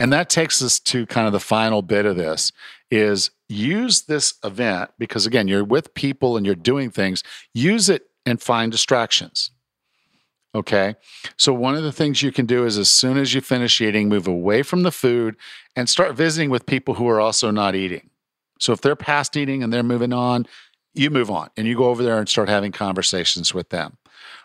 [0.00, 2.52] And that takes us to kind of the final bit of this
[2.90, 8.06] is use this event because again, you're with people and you're doing things, use it
[8.24, 9.50] and find distractions.
[10.54, 10.94] Okay.
[11.36, 14.08] So, one of the things you can do is as soon as you finish eating,
[14.08, 15.36] move away from the food
[15.76, 18.08] and start visiting with people who are also not eating.
[18.58, 20.46] So, if they're past eating and they're moving on,
[20.94, 23.98] you move on and you go over there and start having conversations with them.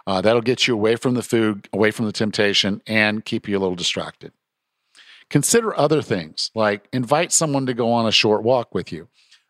[0.06, 3.58] Uh, that'll get you away from the food, away from the temptation, and keep you
[3.58, 4.34] a little distracted.
[5.30, 9.08] Consider other things like invite someone to go on a short walk with you.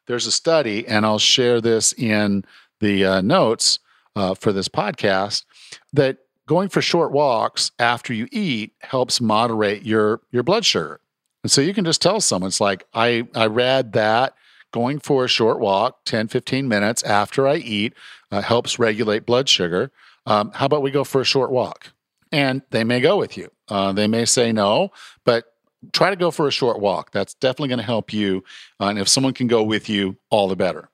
[0.07, 2.43] There's a study, and I'll share this in
[2.79, 3.79] the uh, notes
[4.15, 5.45] uh, for this podcast,
[5.93, 10.99] that going for short walks after you eat helps moderate your your blood sugar.
[11.43, 14.33] And so you can just tell someone, it's like, I, I read that
[14.71, 17.93] going for a short walk, 10, 15 minutes after I eat,
[18.31, 19.91] uh, helps regulate blood sugar.
[20.25, 21.91] Um, how about we go for a short walk?
[22.31, 23.51] And they may go with you.
[23.67, 24.91] Uh, they may say no,
[25.25, 25.52] but
[25.91, 27.11] try to go for a short walk.
[27.11, 28.43] That's definitely going to help you.
[28.79, 30.89] Uh, and if someone can go with you, all the better.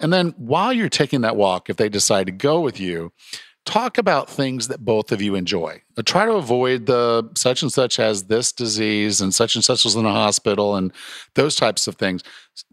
[0.00, 3.12] And then while you're taking that walk, if they decide to go with you,
[3.68, 5.82] talk about things that both of you enjoy.
[5.96, 9.84] Uh, try to avoid the such and such has this disease and such and such
[9.84, 10.92] was in the hospital and
[11.34, 12.22] those types of things.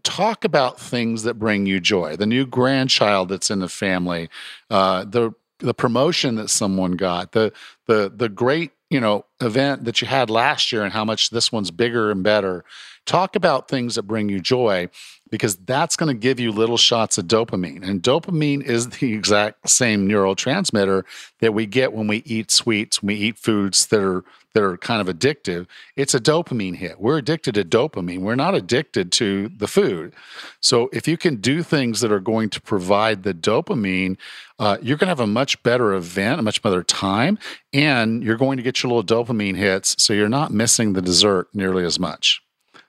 [0.04, 2.16] Talk about things that bring you joy.
[2.16, 4.30] The new grandchild that's in the family,
[4.70, 7.52] uh, the the promotion that someone got, the
[7.86, 11.52] the the great you know event that you had last year and how much this
[11.52, 12.64] one's bigger and better
[13.06, 14.88] talk about things that bring you joy
[15.30, 17.88] because that's going to give you little shots of dopamine.
[17.88, 21.04] And dopamine is the exact same neurotransmitter
[21.40, 24.78] that we get when we eat sweets when we eat foods that are that are
[24.78, 25.66] kind of addictive.
[25.96, 26.98] It's a dopamine hit.
[26.98, 28.20] We're addicted to dopamine.
[28.20, 30.14] We're not addicted to the food.
[30.60, 34.16] So if you can do things that are going to provide the dopamine
[34.58, 37.38] uh, you're going to have a much better event a much better time
[37.72, 41.48] and you're going to get your little dopamine hits so you're not missing the dessert
[41.52, 42.40] nearly as much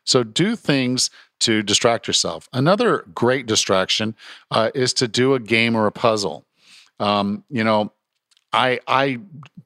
[0.04, 2.48] so do things to distract yourself.
[2.54, 4.16] Another great distraction
[4.52, 6.46] uh, is to do a game or a puzzle.
[7.00, 7.92] Um, you know,
[8.58, 9.20] I I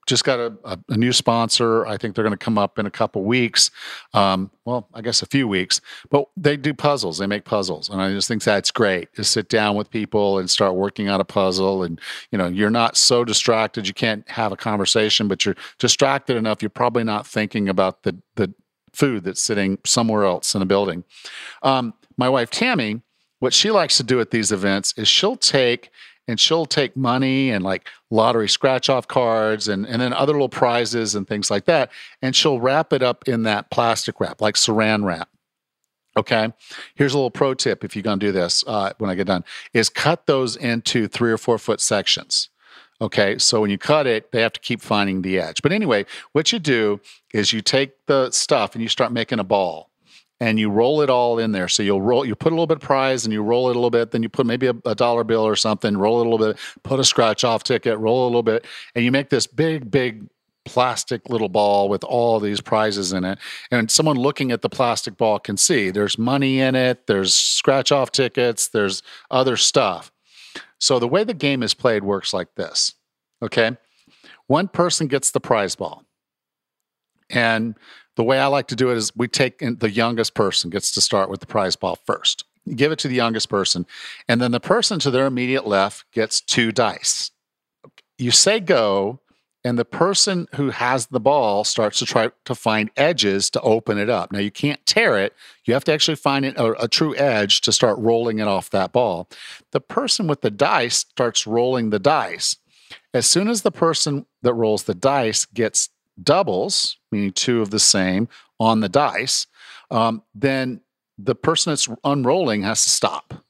[0.08, 1.86] just got a, a, a new sponsor.
[1.86, 3.72] I think they're going to come up in a couple weeks.
[4.14, 5.80] Um, well, I guess a few weeks.
[6.10, 7.18] But they do puzzles.
[7.18, 9.14] They make puzzles, and I just think that's great.
[9.14, 12.00] To sit down with people and start working on a puzzle, and
[12.32, 16.62] you know, you're not so distracted you can't have a conversation, but you're distracted enough.
[16.62, 18.54] You're probably not thinking about the the
[18.92, 21.06] food that's sitting somewhere else in a building.
[21.64, 23.02] Um, my wife Tammy,
[23.40, 25.90] what she likes to do at these events is she'll take
[26.28, 30.50] and she'll take money and like lottery scratch off cards and, and then other little
[30.50, 31.92] prizes and things like that.
[32.22, 35.30] And she'll wrap it up in that plastic wrap, like saran wrap.
[36.18, 36.52] Okay.
[36.96, 39.28] Here's a little pro tip if you're going to do this uh, when I get
[39.28, 42.50] done is cut those into three or four foot sections.
[43.00, 43.38] Okay.
[43.38, 45.62] So when you cut it, they have to keep finding the edge.
[45.62, 47.00] But anyway, what you do
[47.34, 49.91] is you take the stuff and you start making a ball
[50.42, 51.68] and you roll it all in there.
[51.68, 53.76] So you'll roll, you put a little bit of prize and you roll it a
[53.76, 54.10] little bit.
[54.10, 56.60] Then you put maybe a, a dollar bill or something, roll it a little bit,
[56.84, 60.28] put a scratch off ticket, roll a little bit, and you make this big, big
[60.66, 63.38] plastic little ball with all these prizes in it.
[63.70, 67.92] And someone looking at the plastic ball can see there's money in it, there's scratch
[67.92, 70.12] off tickets, there's other stuff.
[70.80, 72.96] So the way the game is played works like this.
[73.44, 73.78] Okay.
[74.48, 76.04] One person gets the prize ball.
[77.30, 77.76] And
[78.16, 81.02] the way I like to do it is we take the youngest person gets to
[81.02, 82.46] start with the prize ball first.
[82.66, 83.86] You give it to the youngest person.
[84.28, 87.32] And then the person to their immediate left gets two dice.
[88.18, 89.20] You say go,
[89.64, 93.98] and the person who has the ball starts to try to find edges to open
[93.98, 94.32] it up.
[94.32, 97.62] Now you can't tear it; you have to actually find it, a, a, true edge
[97.62, 99.30] to start rolling it off that ball.
[99.72, 102.58] The person with the dice starts rolling the dice.
[103.14, 105.90] As soon as the person that rolls the dice gets
[106.22, 108.28] doubles, meaning two of the same
[108.60, 109.48] on the dice,
[109.90, 110.82] um, then
[111.18, 113.44] the person that's unrolling has to stop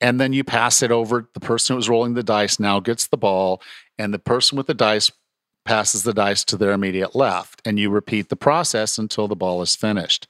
[0.00, 1.28] and then you pass it over.
[1.32, 3.62] The person who was rolling the dice now gets the ball,
[3.98, 5.10] and the person with the dice
[5.64, 7.60] passes the dice to their immediate left.
[7.64, 10.28] And you repeat the process until the ball is finished.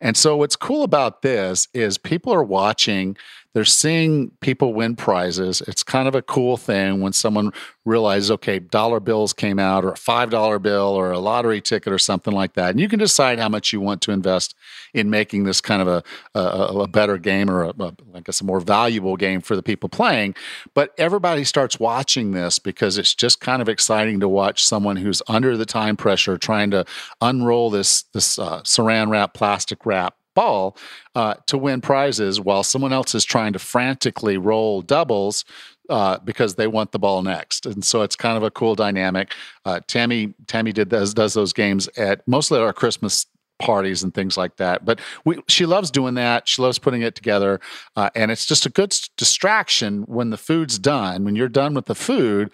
[0.00, 3.16] And so, what's cool about this is people are watching
[3.54, 5.60] they're seeing people win prizes.
[5.62, 7.52] It's kind of a cool thing when someone
[7.84, 11.98] realizes, okay, dollar bills came out, or a $5 bill, or a lottery ticket, or
[11.98, 12.70] something like that.
[12.70, 14.54] And you can decide how much you want to invest
[14.94, 16.02] in making this kind of a,
[16.38, 19.62] a, a better game or, a, a, I guess, a more valuable game for the
[19.62, 20.34] people playing.
[20.74, 25.20] But everybody starts watching this because it's just kind of exciting to watch someone who's
[25.28, 26.86] under the time pressure trying to
[27.20, 30.76] unroll this, this uh, saran wrap, plastic wrap ball
[31.14, 35.44] uh, to win prizes while someone else is trying to frantically roll doubles
[35.88, 37.66] uh, because they want the ball next.
[37.66, 39.34] And so it's kind of a cool dynamic.
[39.64, 43.26] Uh, Tammy Tammy did does does those games at mostly our Christmas
[43.58, 44.84] parties and things like that.
[44.84, 46.48] But we, she loves doing that.
[46.48, 47.60] She loves putting it together,
[47.96, 51.24] uh, and it's just a good distraction when the food's done.
[51.24, 52.50] When you're done with the food,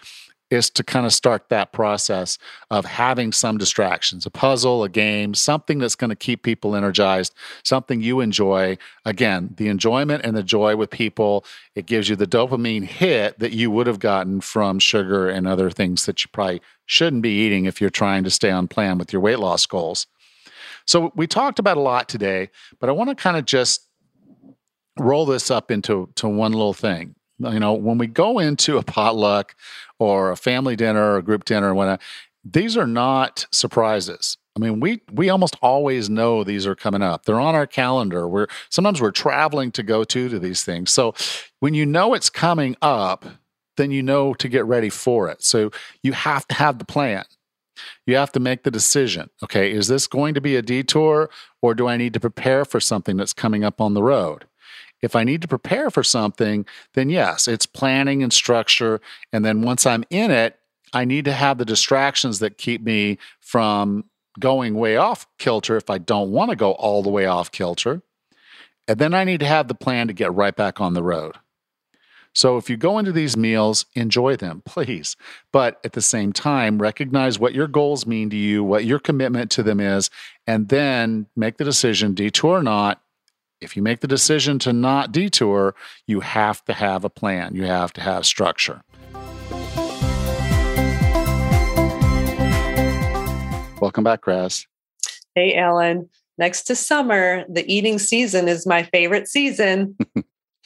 [0.51, 2.39] is to kind of start that process
[2.71, 7.35] of having some distractions a puzzle, a game, something that's going to keep people energized,
[7.63, 8.77] something you enjoy.
[9.05, 13.53] Again, the enjoyment and the joy with people, it gives you the dopamine hit that
[13.53, 17.67] you would have gotten from sugar and other things that you probably shouldn't be eating
[17.67, 20.07] if you're trying to stay on plan with your weight loss goals.
[20.87, 22.49] So, we talked about a lot today,
[22.81, 23.87] but I want to kind of just
[24.99, 28.83] roll this up into to one little thing you know, when we go into a
[28.83, 29.55] potluck
[29.99, 31.99] or a family dinner or a group dinner, when
[32.45, 34.37] these are not surprises.
[34.57, 37.25] I mean, we we almost always know these are coming up.
[37.25, 38.27] They're on our calendar.
[38.27, 40.93] We're sometimes we're traveling to go to to these things.
[40.93, 41.15] So
[41.61, 43.25] when you know it's coming up,
[43.77, 45.45] then you know to get ready for it.
[45.45, 45.71] So
[46.03, 47.25] you have to have the plan.
[48.05, 49.31] You have to make the decision.
[49.45, 51.31] Okay, is this going to be a detour
[51.63, 54.48] or do I need to prepare for something that's coming up on the road?
[55.03, 59.01] If I need to prepare for something, then yes, it's planning and structure.
[59.33, 60.59] And then once I'm in it,
[60.93, 64.05] I need to have the distractions that keep me from
[64.39, 68.03] going way off kilter if I don't want to go all the way off kilter.
[68.87, 71.37] And then I need to have the plan to get right back on the road.
[72.35, 75.17] So if you go into these meals, enjoy them, please.
[75.53, 79.51] But at the same time, recognize what your goals mean to you, what your commitment
[79.53, 80.11] to them is,
[80.47, 83.03] and then make the decision, detour or not,
[83.61, 85.75] if you make the decision to not detour,
[86.07, 88.83] you have to have a plan, you have to have structure.
[93.81, 94.67] Welcome back, Raz.
[95.35, 96.09] Hey, Allan.
[96.37, 99.97] Next to summer, the eating season is my favorite season.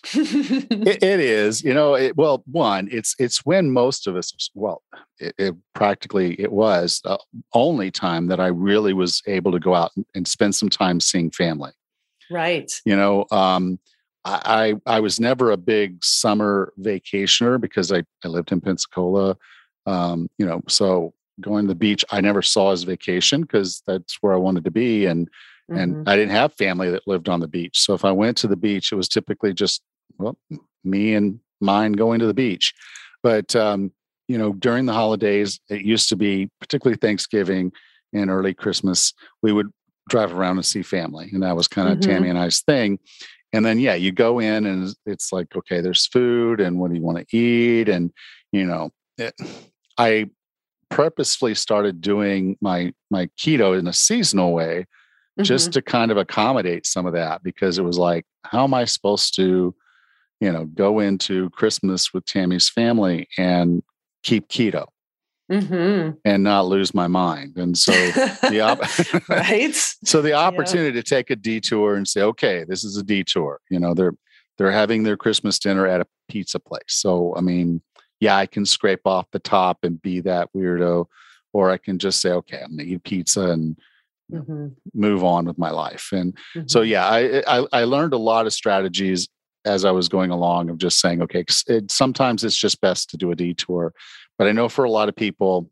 [0.14, 1.94] it, it is, you know.
[1.94, 4.83] It, well, one, it's it's when most of us, well,
[5.20, 7.20] it, it practically it was the
[7.52, 10.98] only time that I really was able to go out and, and spend some time
[10.98, 11.70] seeing family.
[12.30, 12.70] Right.
[12.85, 13.78] You know, um,
[14.24, 19.37] I, I was never a big summer vacationer because I, I lived in Pensacola.
[19.87, 24.18] Um, you know, so going to the beach, I never saw as vacation because that's
[24.20, 25.06] where I wanted to be.
[25.06, 25.29] And
[25.70, 25.77] mm-hmm.
[25.77, 27.81] and I didn't have family that lived on the beach.
[27.81, 29.83] So if I went to the beach, it was typically just
[30.18, 30.38] well,
[30.85, 32.75] me and mine going to the beach.
[33.25, 33.90] But um,
[34.29, 37.73] you know, during the holidays, it used to be particularly Thanksgiving
[38.12, 39.12] and early Christmas,
[39.42, 39.73] we would
[40.09, 41.31] drive around and see family.
[41.33, 42.11] And that was kind of mm-hmm.
[42.11, 42.98] Tammy and I's thing.
[43.53, 46.96] And then, yeah, you go in and it's like, okay, there's food and what do
[46.96, 47.88] you want to eat?
[47.88, 48.11] And,
[48.50, 49.35] you know, it,
[49.98, 50.31] I
[50.88, 54.87] purposefully started doing my, my keto in a seasonal way
[55.40, 58.85] just to kind of accommodate some of that because it was like, how am I
[58.85, 59.75] supposed to,
[60.40, 63.83] you know, go into Christmas with Tammy's family and
[64.23, 64.87] keep keto?
[65.53, 66.11] Mm-hmm.
[66.25, 67.57] and not lose my mind.
[67.59, 69.75] And so the op- right.
[69.75, 73.61] so the opportunity to take a detour and say, okay, this is a detour.
[73.71, 74.15] You know, they're
[74.59, 76.83] they're having their Christmas dinner at a pizza place.
[76.88, 77.83] So I mean,
[78.21, 81.07] yeah, I can scrape off the top and be that weirdo,
[81.53, 83.77] or I can just say, okay, I'm gonna eat pizza and
[84.33, 84.69] Mm-hmm.
[84.94, 86.09] move on with my life.
[86.13, 86.69] And Mm-hmm.
[86.69, 89.29] so yeah, I, I I learned a lot of strategies
[89.67, 93.17] as I was going along of just saying, okay, it, sometimes it's just best to
[93.19, 93.92] do a detour.
[94.42, 95.70] But I know for a lot of people,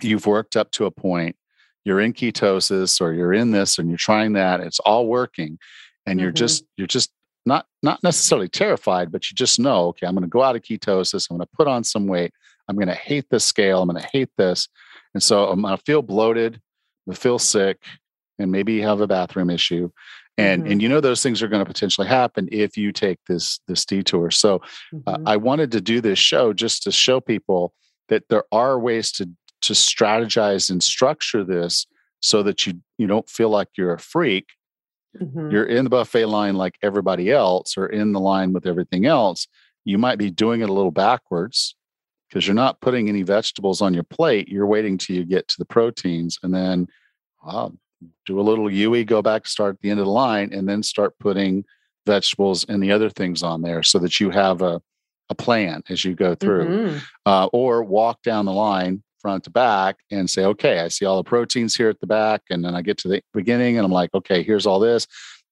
[0.00, 1.36] you've worked up to a point,
[1.84, 5.58] you're in ketosis or you're in this and you're trying that, it's all working,
[6.06, 6.36] and you're Mhm.
[6.36, 7.12] just you're just
[7.44, 10.62] not not necessarily terrified, but you just know, okay, I'm going to go out of
[10.62, 12.32] ketosis, I'm going to put on some weight,
[12.68, 14.66] I'm going to hate this scale, I'm going to hate this,
[15.12, 16.58] and so I'm going to feel bloated,
[17.06, 17.82] I'm to feel sick,
[18.38, 19.90] and maybe you have a bathroom issue.
[20.36, 20.70] And, Mhm.
[20.72, 23.84] and you know those things are going to potentially happen if you take this this
[23.84, 24.30] detour.
[24.32, 24.60] So
[25.06, 25.22] uh, Mhm.
[25.26, 27.72] I wanted to do this show just to show people
[28.08, 29.30] that there are ways to
[29.62, 31.86] to strategize and structure this
[32.20, 34.46] so that you you don't feel like you're a freak.
[35.20, 35.52] Mhm.
[35.52, 39.46] You're in the buffet line like everybody else, or in the line with everything else.
[39.84, 41.76] You might be doing it a little backwards
[42.28, 44.48] because you're not putting any vegetables on your plate.
[44.48, 46.88] You're waiting till you get to the proteins, and then
[47.44, 47.72] wow,
[48.26, 50.82] do a little UE, go back, start at the end of the line, and then
[50.82, 51.64] start putting
[52.06, 54.80] vegetables and the other things on there so that you have a,
[55.30, 56.66] a plan as you go through.
[56.66, 57.02] Mhm.
[57.26, 61.16] Uh, or walk down the line front to back and say, okay, I see all
[61.16, 62.42] the proteins here at the back.
[62.50, 65.06] And then I get to the beginning and I'm like, okay, here's all this.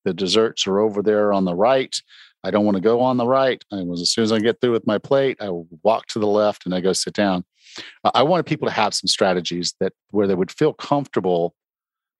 [0.05, 1.97] The desserts are over there on the right.
[2.45, 3.65] I don't want to go on the right.
[3.73, 5.49] I was as soon as I get through with my plate, I
[5.83, 7.45] walk to the left and I go sit down.
[8.05, 11.55] I wanted people to have some strategies that where they would feel comfortable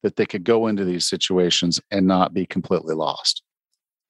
[0.03, 3.43] that they could go into these situations and not be completely lost.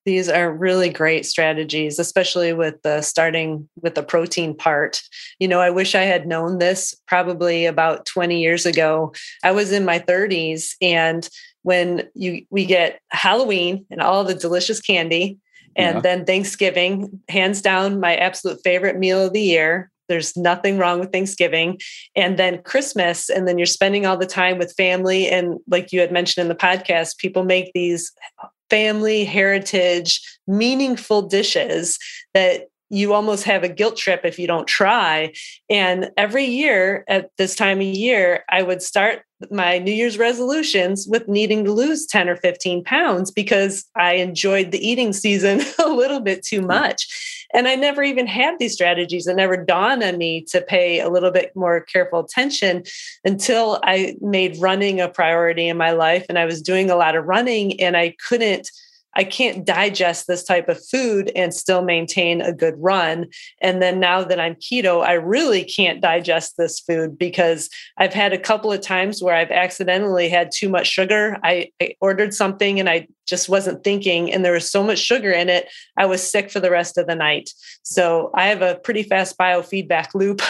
[0.04, 5.00] These are really great strategies, especially with the starting with the protein part.
[5.38, 9.12] You know, I wish I had known this probably about 20 years ago.
[9.44, 11.28] I was in my 30s and
[11.62, 15.38] when you we get Halloween and all the delicious candy
[15.76, 16.00] and Yeah.
[16.00, 19.88] then Thanksgiving, hands down my absolute favorite meal of the year.
[20.12, 21.80] There's nothing wrong with Thanksgiving.
[22.14, 25.26] And then Christmas, and then you're spending all the time with family.
[25.26, 28.12] And like you had mentioned in the podcast, people make these
[28.68, 31.98] family heritage meaningful dishes
[32.34, 35.32] that you almost have a guilt trip if you don't try
[35.70, 41.06] and every year at this time of year i would start my new year's resolutions
[41.08, 45.88] with needing to lose 10 or 15 pounds because i enjoyed the eating season a
[45.88, 46.68] little bit too hmm.
[46.68, 47.46] much.
[47.54, 49.26] And i never even had these strategies.
[49.26, 52.84] It never dawned on me to pay a little bit more careful attention
[53.24, 57.16] until i made running a priority in my life and i was doing a lot
[57.16, 58.70] of running and i couldn't
[59.14, 63.26] I can't digest this type of food and still maintain a good run.
[63.60, 68.32] And then now that I'm keto, I really can't digest this food because I've had
[68.32, 71.38] a couple of times where I've accidentally had too much sugar.
[71.42, 75.30] I, I ordered something and I just wasn't thinking, and there was so much sugar
[75.30, 77.50] in it, I was sick for the rest of the night.
[77.82, 80.40] So I have a pretty fast biofeedback loop.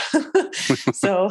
[0.92, 1.30] so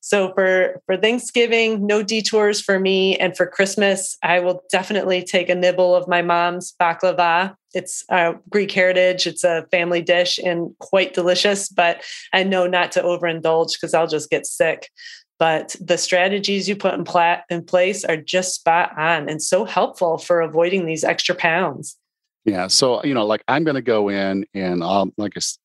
[0.00, 5.48] so for for Thanksgiving, no detours for me, and for Christmas, I will definitely take
[5.48, 7.54] a nibble of my mom's baklava.
[7.74, 9.26] It's uh, Greek heritage.
[9.26, 12.02] It's a family dish and quite delicious, but
[12.32, 14.90] I know not to overindulge because I'll just get sick.
[15.38, 19.64] But the strategies you put in, pla- in place are just spot on and so
[19.64, 21.96] helpful for avoiding these extra pounds.
[22.44, 22.68] Yeah.
[22.68, 25.58] So, you know, like I'm going to go in and I'll, like, I s-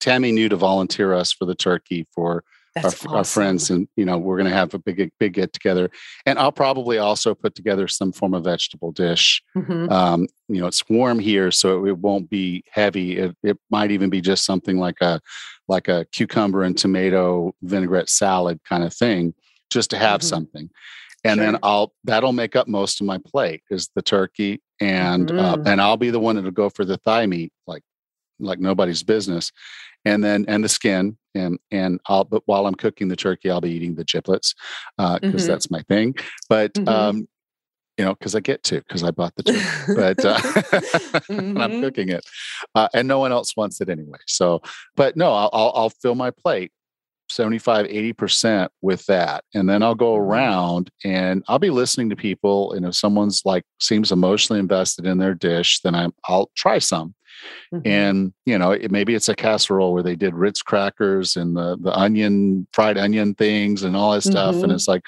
[0.00, 2.44] Tammy knew to volunteer us for the turkey for
[2.76, 3.70] our, That's our friends.
[3.70, 5.90] And, you know, we're going to have a big, big get together.
[6.26, 9.42] And I'll probably also put together some form of vegetable dish.
[9.56, 9.90] Mhm.
[9.90, 13.16] Um, you know, it's warm here, so it won't be heavy.
[13.18, 15.20] It, it might even be just something like a,
[15.68, 19.34] like a cucumber and tomato vinaigrette salad kind of thing,
[19.70, 20.24] just to have Mhm.
[20.24, 20.70] something.
[21.24, 25.56] And then I'll that'll make up most of my plate is the turkey, and uh,
[25.56, 25.66] Mhm.
[25.66, 27.82] and I'll be the one that'll go for the thigh meat, like
[28.38, 29.50] like nobody's business,
[30.04, 33.60] and then and the skin, and and I'll but while I'm cooking the turkey, I'll
[33.60, 34.54] be eating the giblets
[34.98, 35.46] because Mhm.
[35.46, 36.14] that's my thing.
[36.48, 36.88] But Mhm.
[36.88, 37.28] um,
[37.98, 39.64] you know, because I get to because I bought the turkey,
[39.94, 40.40] but uh,
[41.30, 42.24] and I'm cooking it,
[42.74, 44.18] uh, and no one else wants it anyway.
[44.26, 44.60] So,
[44.96, 46.72] but no, I'll I'll, I'll fill my plate
[47.28, 50.18] 75 80% with that and then i'll go Mhm.
[50.28, 55.18] around and i'll be listening to people and if someone's like seems emotionally invested in
[55.18, 57.16] their dish then I'm, i'll try some
[57.74, 57.82] Mhm.
[57.86, 61.76] and you know it, maybe it's a casserole where they did ritz crackers and the
[61.80, 64.74] the onion fried onion things and all that stuff and Mhm.
[64.74, 65.02] it's like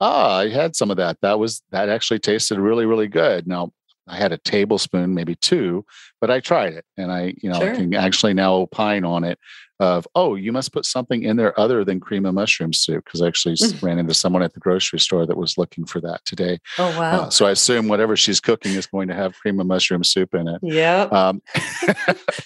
[0.00, 1.18] ah, I had some of that.
[1.22, 3.48] That was that actually tasted really, really good.
[3.48, 3.72] Now
[4.06, 5.84] I had a tablespoon, maybe two,
[6.20, 7.74] but I tried it and I, you know, sure.
[7.74, 9.38] can actually now opine on it
[9.80, 13.04] of, oh, you must put something in there other than cream of mushroom soup.
[13.04, 13.82] Cause I actually mm.
[13.82, 16.58] ran into someone at the grocery store that was looking for that today.
[16.78, 17.22] Oh, wow.
[17.22, 20.34] Uh, so I assume whatever she's cooking is going to have cream of mushroom soup
[20.34, 20.60] in it.
[20.62, 21.02] Yeah.
[21.02, 21.42] Um,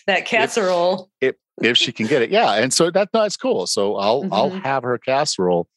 [0.07, 1.11] that casserole.
[1.21, 2.31] If, if, if, she can get it.
[2.31, 2.55] Yeah.
[2.55, 3.67] And so that, that's cool.
[3.67, 4.33] So I'll, mm-hmm.
[4.33, 5.69] I'll have her casserole,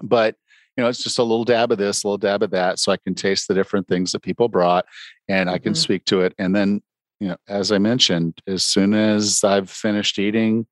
[0.00, 0.36] but
[0.78, 2.92] you know, it's just a little dab of this, a little dab of that, so
[2.92, 4.86] I can taste the different things that people brought,
[5.28, 5.76] and I can mm-hmm.
[5.76, 6.34] speak to it.
[6.38, 6.82] And then,
[7.20, 10.66] you know, as I mentioned, as soon as I've finished eating,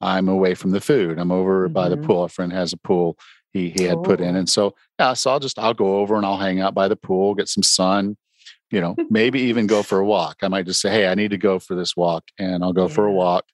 [0.00, 1.18] I'm away from the food.
[1.18, 1.74] I'm over mm-hmm.
[1.74, 2.06] by the mm-hmm.
[2.06, 2.24] pool.
[2.24, 3.18] A friend has a pool
[3.52, 6.24] he he had put in, and so yeah, so I'll just I'll go over and
[6.24, 8.16] I'll hang out by the pool, get some sun,
[8.70, 10.36] you know, maybe even go for a walk.
[10.42, 12.86] I might just say, hey, I need to go for this walk, and I'll go
[12.86, 12.94] yeah.
[12.94, 13.44] for a walk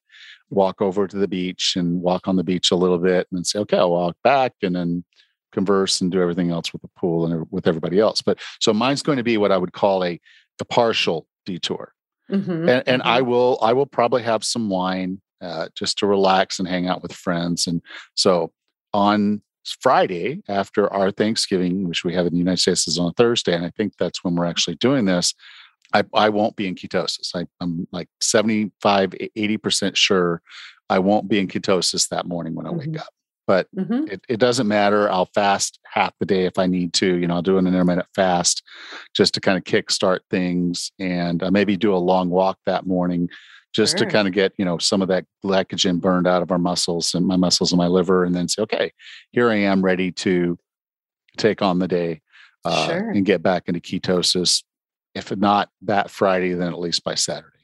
[0.51, 3.45] walk over to the beach and walk on the beach a little bit and then
[3.45, 5.05] say, okay, I'll walk back and then
[5.53, 8.23] converse and do everything else with the pool and with everybody else.
[8.23, 10.21] But so mine's going to be what I would call a,
[10.61, 11.93] a partial detour.
[12.31, 13.09] Mm-hmm, and, and mm-hmm.
[13.09, 17.03] I will I will probably have some wine uh, just to relax and hang out
[17.03, 17.67] with friends.
[17.67, 17.83] And
[18.15, 18.53] so
[18.93, 19.43] on
[19.81, 23.65] Friday after our Thanksgiving, which we have in the United States is on Thursday, and
[23.65, 25.35] I think that's when we're actually doing this.
[25.93, 27.31] I, I won't be in ketosis.
[27.35, 30.43] I, I'm like 75, 80% sure
[30.89, 32.93] I won't be in ketosis that morning when I mm-hmm.
[32.93, 33.13] wake up
[33.47, 34.09] but mm-hmm.
[34.11, 35.11] it, it doesn't matter.
[35.11, 37.17] I'll fast half the day if I need to.
[37.17, 38.63] You know, I'll do an intermittent fast
[39.15, 43.29] just to kind of kickstart things and uh, maybe do a long walk that morning
[43.75, 44.07] just sure.
[44.07, 47.15] to kind of get, you know, some of that glycogen burned out of our muscles
[47.15, 48.91] and my muscles and my liver and then say, okay,
[49.33, 50.59] here I am ready to
[51.37, 52.23] take on the day
[52.65, 53.11] uh, sure.
[53.11, 54.65] and get back into ketosis.
[55.15, 57.56] If not that Friday, then at least by Saturday.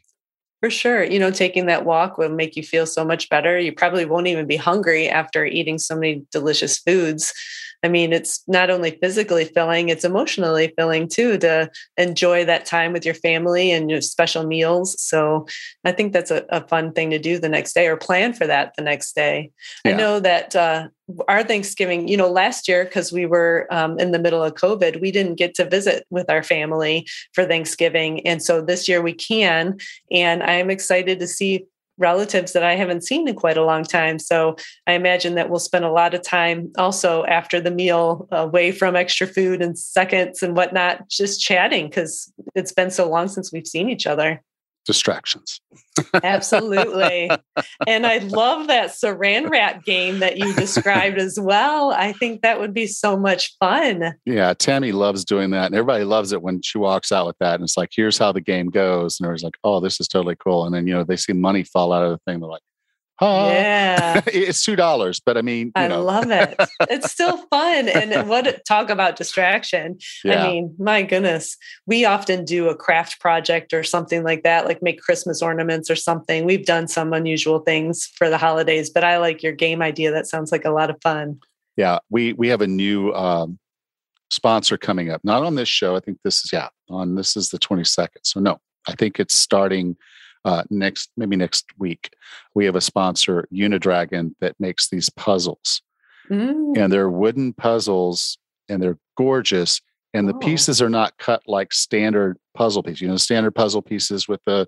[0.62, 1.02] For sure.
[1.02, 3.58] You know, taking that walk will make you feel so much better.
[3.58, 7.34] You probably won't even be hungry after eating so many delicious foods.
[7.82, 12.92] I mean, it's not only physically filling, it's emotionally filling too to enjoy that time
[12.92, 15.00] with your family and your special meals.
[15.02, 15.46] So
[15.84, 18.46] I think that's a, a fun thing to do the next day or plan for
[18.46, 19.50] that the next day.
[19.84, 19.92] Yeah.
[19.92, 20.88] I know that uh,
[21.26, 25.00] our Thanksgiving, you know, last year, because we were um, in the middle of COVID,
[25.00, 28.26] we didn't get to visit with our family for Thanksgiving.
[28.26, 29.76] And so this year we can.
[30.10, 31.66] And I'm excited to see
[31.98, 34.18] relatives that I haven't seen in quite a long time.
[34.18, 38.72] So I imagine that we'll spend a lot of time also after the meal away
[38.72, 43.52] from extra food and seconds and whatnot, just chatting because it's been so long since
[43.52, 44.42] we've seen each other
[44.84, 45.60] distractions.
[46.22, 47.30] Absolutely.
[47.86, 51.92] And I love that saran wrap game that you described as well.
[51.92, 54.14] I think that would be so much fun.
[54.24, 55.66] Yeah, Tammy loves doing that.
[55.66, 57.56] And everybody loves it when she walks out with that.
[57.56, 59.18] And it's like, here's how the game goes.
[59.18, 60.64] And everyone's like, oh, this is totally cool.
[60.64, 62.40] And then, you know, they see money fall out of the thing.
[62.40, 62.62] They're like,
[63.20, 64.20] yeah.
[64.26, 66.02] it's two dollars, but I mean, I know.
[66.02, 66.56] love it.
[66.90, 67.88] It's still fun.
[67.88, 69.98] And what talk about distraction.
[70.24, 70.44] Yeah.
[70.44, 71.56] I mean, my goodness,
[71.86, 75.96] we often do a craft project or something like that, like make Christmas ornaments or
[75.96, 76.44] something.
[76.44, 80.10] We've done some unusual things for the holidays, but I like your game idea.
[80.10, 81.40] That sounds like a lot of fun.
[81.76, 83.58] Yeah, we we have a new um,
[84.30, 85.20] sponsor coming up.
[85.24, 85.96] Not on this show.
[85.96, 88.22] I think this is yeah on this is the twenty second.
[88.24, 89.96] So no, I think it's starting
[90.44, 92.10] uh, next maybe next week
[92.54, 95.82] we have a sponsor Unidragon that makes these puzzles
[96.30, 96.76] mm.
[96.76, 98.38] and they're wooden puzzles
[98.68, 99.80] and they're gorgeous
[100.14, 100.38] and the oh.
[100.38, 104.66] pieces are not cut like standard puzzle pieces you know standard puzzle pieces with the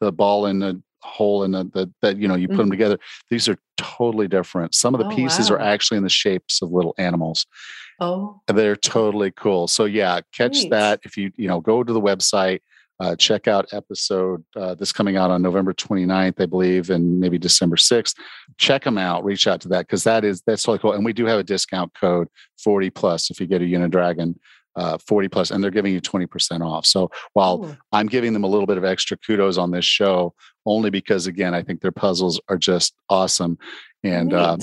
[0.00, 2.58] the ball in the hole in the, the that you know you put mm.
[2.58, 2.98] them together
[3.28, 5.56] these are totally different some of the oh, pieces wow.
[5.56, 7.46] are actually in the shapes of little animals
[8.00, 10.70] oh they're totally cool so yeah catch Great.
[10.70, 12.60] that if you you know go to the website
[13.00, 17.38] uh, check out episode uh, this coming out on November 29th, I believe, and maybe
[17.38, 18.14] December 6th.
[18.56, 20.92] Check them out, reach out to that because that is that's totally cool.
[20.92, 22.28] And we do have a discount code
[22.62, 24.36] 40 plus if you get a Unidragon
[24.76, 26.86] uh, 40 plus, and they're giving you 20% off.
[26.86, 27.76] So while Ooh.
[27.92, 30.34] I'm giving them a little bit of extra kudos on this show,
[30.66, 33.58] only because again, I think their puzzles are just awesome.
[34.04, 34.58] And uh,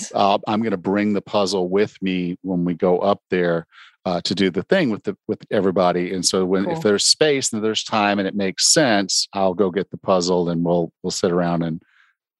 [0.48, 3.66] I'm going to bring the puzzle with me when we go up there
[4.06, 6.14] uh, to do the thing with the with everybody.
[6.14, 6.74] And so when cool.
[6.74, 10.50] if there's space and there's time and it makes sense, I'll go get the puzzle
[10.50, 11.82] and we'll we'll sit around and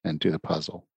[0.04, 0.88] and do the puzzle.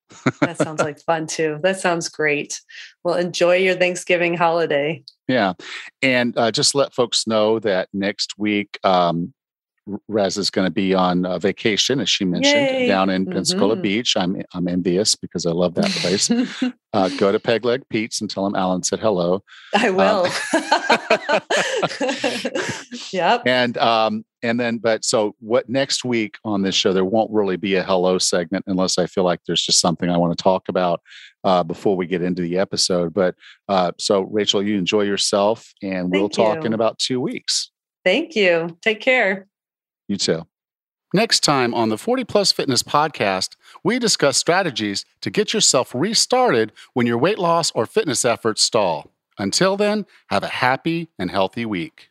[0.41, 1.59] that sounds like fun too.
[1.63, 2.61] That sounds great.
[3.03, 5.05] Well, enjoy your Thanksgiving holiday.
[5.29, 5.55] Yeah,
[6.03, 9.33] and uh, just let folks know that next week um,
[10.09, 12.89] Rez is going to be on uh, vacation, as she mentioned, Yay.
[12.89, 13.83] down in Pensacola mm-hmm.
[13.83, 14.17] Beach.
[14.17, 16.31] I'm I'm envious because I love that place.
[16.93, 19.43] uh, go to Peg Leg Pete's and tell him Allan said hello.
[19.75, 20.27] I um, will.
[20.55, 21.41] Um,
[23.13, 23.43] yep.
[23.45, 27.57] And um, and then, but so what next week on this show, there won't really
[27.57, 30.69] be a hello segment unless I feel like there's just something I want to talk
[30.69, 31.01] about
[31.45, 33.13] uh, before we get into the episode.
[33.13, 33.35] But
[33.69, 36.65] uh, so, Rachel, you enjoy yourself, and we'll talk you.
[36.65, 37.71] in about two weeks.
[38.05, 38.77] Thank you.
[38.83, 39.47] Take care.
[40.09, 40.47] You too.
[41.15, 43.51] Next time on the 40 Plus Fitness podcast,
[43.85, 49.13] we discuss strategies to get yourself restarted when your weight loss or fitness efforts stall.
[49.39, 52.11] Until then, have a happy and healthy week.